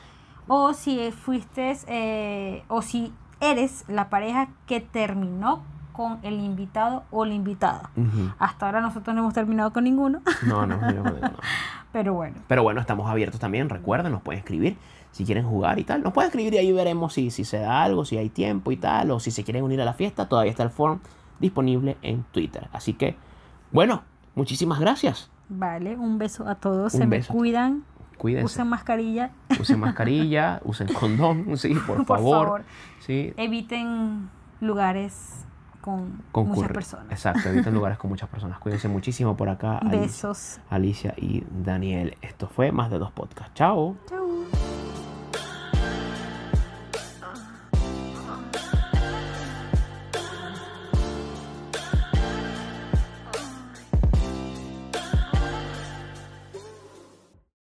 O 0.49 0.75
si 0.75 1.11
fuiste, 1.13 1.77
eh, 1.89 2.63
o 2.69 2.83
si 2.83 3.13
eres 3.41 3.85
la 3.89 4.09
pareja 4.11 4.49
que 4.67 4.81
terminó 4.81 5.63
con 5.97 6.19
el 6.23 6.41
invitado 6.41 7.05
o 7.11 7.25
la 7.25 7.35
invitada. 7.35 7.91
Hasta 8.39 8.67
ahora 8.67 8.81
nosotros 8.81 9.15
no 9.15 9.23
hemos 9.23 9.35
terminado 9.35 9.73
con 9.73 9.85
ninguno, 9.85 10.21
No, 10.47 10.67
no, 10.67 10.77
no, 10.77 10.93
no, 10.93 11.03
no. 11.03 11.13
pero 11.93 12.13
bueno. 12.15 12.37
Pero 12.47 12.63
bueno, 12.63 12.81
estamos 12.81 13.09
abiertos 13.11 13.41
también. 13.41 13.69
Recuerden, 13.71 14.13
nos 14.13 14.23
pueden 14.23 14.41
escribir 14.41 14.77
si 15.13 15.25
quieren 15.25 15.47
jugar 15.47 15.79
y 15.79 15.85
tal. 15.85 16.03
Nos 16.03 16.13
pueden 16.13 16.29
escribir 16.29 16.55
y 16.55 16.59
ahí 16.59 16.73
veremos 16.73 17.15
si, 17.15 17.31
si 17.31 17.45
se 17.45 17.59
da 17.59 17.83
algo, 17.83 18.05
si 18.05 18.19
hay 18.19 18.29
tiempo 18.29 18.71
y 18.73 18.77
tal, 18.77 19.11
o 19.11 19.21
si 19.21 19.31
se 19.31 19.43
quieren 19.45 19.65
unir 19.65 19.81
a 19.81 19.85
la 19.87 19.95
fiesta. 19.95 20.29
Todavía 20.29 20.51
está 20.51 20.63
el 20.63 20.71
form 20.71 21.01
disponible 21.41 21.97
en 22.03 22.23
Twitter. 22.33 22.69
Así 22.73 22.93
que, 22.93 23.17
bueno, 23.73 24.03
muchísimas 24.35 24.79
gracias. 24.79 25.31
Vale, 25.49 25.97
un 25.97 26.19
beso 26.19 26.47
a 26.49 26.57
todos, 26.57 26.93
Un 26.95 27.01
se 27.01 27.07
beso. 27.07 27.33
me 27.33 27.39
cuidan, 27.39 27.85
Cuídense. 28.19 28.45
usen 28.47 28.67
mascarilla, 28.69 29.31
Usen 29.61 29.79
mascarilla, 29.81 30.61
usen 30.65 30.89
condón, 30.93 31.57
sí, 31.57 31.75
por, 31.87 31.99
por 32.05 32.07
favor. 32.07 32.47
favor. 32.47 32.65
Sí, 33.01 33.33
eviten 33.37 34.29
lugares 34.61 35.47
con 35.87 36.23
concurre. 36.33 36.57
muchas 36.57 36.73
personas. 36.73 37.13
Exacto, 37.13 37.49
eviten 37.49 37.73
lugares 37.79 37.97
con 37.97 38.11
muchas 38.11 38.29
personas. 38.29 38.59
Cuídense 38.59 38.89
muchísimo 38.89 39.37
por 39.37 39.49
acá. 39.49 39.81
Besos. 39.85 40.59
Alicia 40.69 41.15
y 41.17 41.45
Daniel. 41.49 42.17
Esto 42.23 42.49
fue 42.49 42.73
más 42.73 42.91
de 42.91 42.99
dos 42.99 43.13
podcasts. 43.13 43.55
Chao. 43.55 43.97
Chau. 44.09 44.26